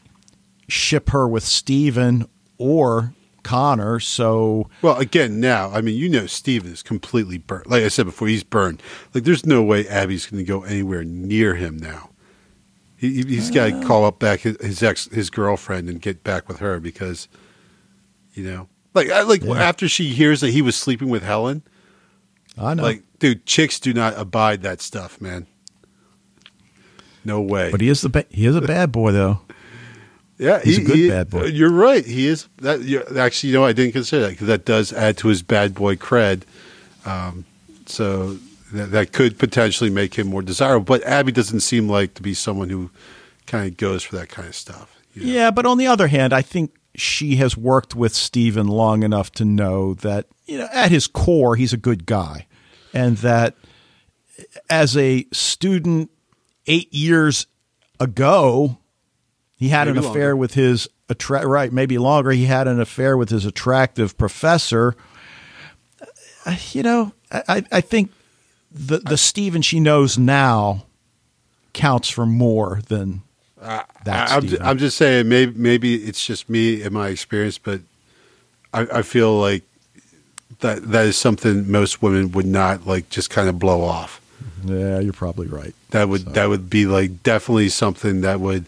[0.67, 2.27] ship her with Stephen
[2.57, 3.13] or
[3.43, 3.99] Connor.
[3.99, 7.69] So, well, again, now, I mean, you know, Stephen is completely burnt.
[7.69, 8.81] Like I said before, he's burned.
[9.13, 12.09] Like, there's no way Abby's going to go anywhere near him now.
[12.95, 16.47] He, has got to call up back his, his, ex, his girlfriend, and get back
[16.47, 17.27] with her because,
[18.33, 19.55] you know, like, like yeah.
[19.55, 21.63] after she hears that he was sleeping with Helen.
[22.57, 25.47] I know, like, dude, chicks do not abide that stuff, man.
[27.25, 27.71] No way.
[27.71, 29.41] But he is the ba- he is a bad boy though.
[30.43, 31.45] Yeah, he's he, a good he, bad boy.
[31.45, 32.05] You're right.
[32.05, 32.81] He is that.
[33.17, 35.95] Actually, you know, I didn't consider that because that does add to his bad boy
[35.95, 36.43] cred.
[37.05, 37.45] Um,
[37.85, 38.33] so
[38.73, 40.83] that, that could potentially make him more desirable.
[40.83, 42.91] But Abby doesn't seem like to be someone who
[43.47, 44.99] kind of goes for that kind of stuff.
[45.13, 45.31] You know?
[45.31, 49.31] Yeah, but on the other hand, I think she has worked with Stephen long enough
[49.33, 52.47] to know that you know at his core he's a good guy,
[52.93, 53.55] and that
[54.69, 56.11] as a student
[56.67, 57.47] eight years
[58.01, 58.77] ago,
[59.63, 60.35] he had Maybe an affair longer.
[60.37, 62.31] with his attra- right, maybe longer.
[62.31, 64.95] He had an affair with his attractive professor.
[66.45, 68.11] Uh, You know, I, I- think
[68.71, 70.85] the the Stephen she knows now
[71.73, 73.21] counts for more than
[73.61, 73.87] that.
[74.31, 74.57] I, am.
[74.61, 77.81] I'm just saying, maybe maybe it's just me and my experience, but
[78.73, 79.63] I, I feel like
[80.59, 84.19] that that is something most women would not like just kind of blow off.
[84.65, 85.73] yeah, you're probably right.
[85.91, 88.65] That would So- that would be like definitely something that would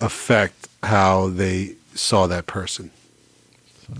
[0.00, 2.90] affect how they saw that person.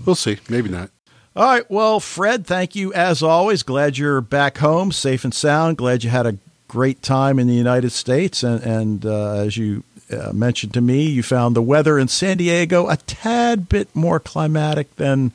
[0.05, 0.37] We'll see.
[0.49, 0.89] Maybe not.
[1.35, 1.69] All right.
[1.69, 3.63] Well, Fred, thank you as always.
[3.63, 5.77] Glad you're back home, safe and sound.
[5.77, 8.43] Glad you had a great time in the United States.
[8.43, 12.37] And, and uh, as you uh, mentioned to me, you found the weather in San
[12.37, 15.31] Diego a tad bit more climatic than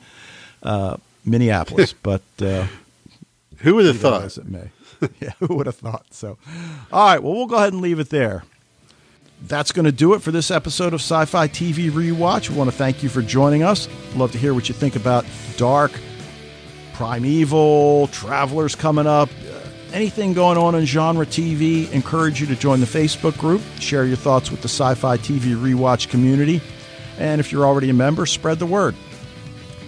[0.63, 1.93] uh, Minneapolis.
[2.03, 2.67] but uh,
[3.59, 4.23] Who would have thought?
[4.23, 4.69] as it may.
[5.19, 6.05] yeah, who would have thought?
[6.11, 6.37] So,
[6.91, 7.21] all right.
[7.21, 8.43] Well, we'll go ahead and leave it there.
[9.41, 12.49] That's going to do it for this episode of Sci Fi TV Rewatch.
[12.49, 13.87] We want to thank you for joining us.
[14.15, 15.25] Love to hear what you think about
[15.57, 15.91] Dark,
[16.93, 19.59] Primeval, Travelers coming up, uh,
[19.93, 21.91] anything going on in genre TV.
[21.91, 25.55] Encourage you to join the Facebook group, share your thoughts with the Sci Fi TV
[25.55, 26.61] Rewatch community.
[27.19, 28.95] And if you're already a member, spread the word.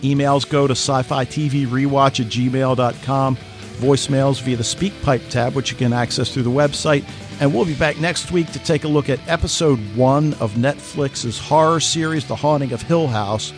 [0.01, 3.37] Emails go to sci fi TV rewatch at gmail.com.
[3.77, 7.03] Voicemails via the SpeakPipe tab, which you can access through the website.
[7.39, 11.37] And we'll be back next week to take a look at episode one of Netflix's
[11.37, 13.53] horror series, The Haunting of Hill House.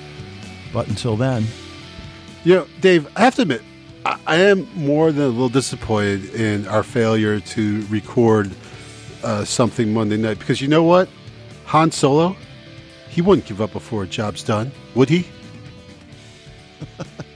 [0.74, 1.46] But until then,
[2.44, 3.62] You know, Dave, I have to admit,
[4.06, 8.52] I, am more than a little disappointed in our failure to record
[9.24, 11.10] uh, something Monday night because you know what?
[11.66, 12.36] Han Solo,
[13.10, 15.28] he wouldn't give up before a job's done, would he?